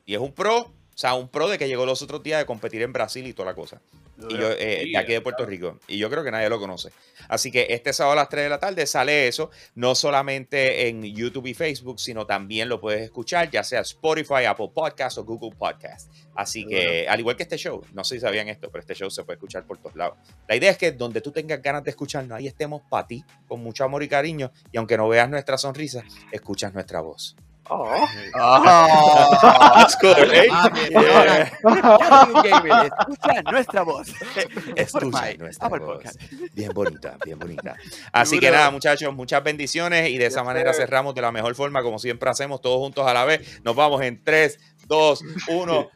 [0.07, 2.47] Y es un pro O sea, un pro de que llegó los otros días de
[2.47, 3.81] competir en Brasil y toda la cosa.
[4.29, 5.79] Y yo, eh, de aquí de Puerto Rico.
[5.89, 6.91] Y yo creo que nadie lo conoce.
[7.29, 11.03] Así que este sábado a las 3 de la tarde sale eso, no solamente en
[11.03, 15.57] YouTube y Facebook, sino también lo puedes escuchar, ya sea Spotify, Apple Podcast o Google
[15.57, 16.13] Podcast.
[16.35, 19.11] Así que, al igual que este show, no sé si sabían esto, pero este show
[19.11, 20.19] se puede escuchar por todos lados.
[20.49, 23.61] La idea es que donde tú tengas ganas de escucharnos, ahí estemos para ti, con
[23.61, 24.53] mucho amor y cariño.
[24.71, 27.37] Y aunque no veas nuestra sonrisa, escuchas nuestra voz.
[27.69, 28.07] Oh.
[28.35, 29.39] Oh.
[29.75, 30.49] That's cool, eh?
[30.51, 31.51] Ah, Yeah.
[32.43, 34.09] Gamer, escucha nuestra voz.
[34.77, 35.97] Escucha nuestra Apple voz.
[35.97, 36.21] Podcast.
[36.55, 37.77] Bien bonita, bien bonita.
[38.13, 41.83] Así que nada, muchachos, muchas bendiciones y de esa manera cerramos de la mejor forma,
[41.83, 43.63] como siempre hacemos, todos juntos a la vez.
[43.65, 45.91] Nos vamos en 3, 2, 1.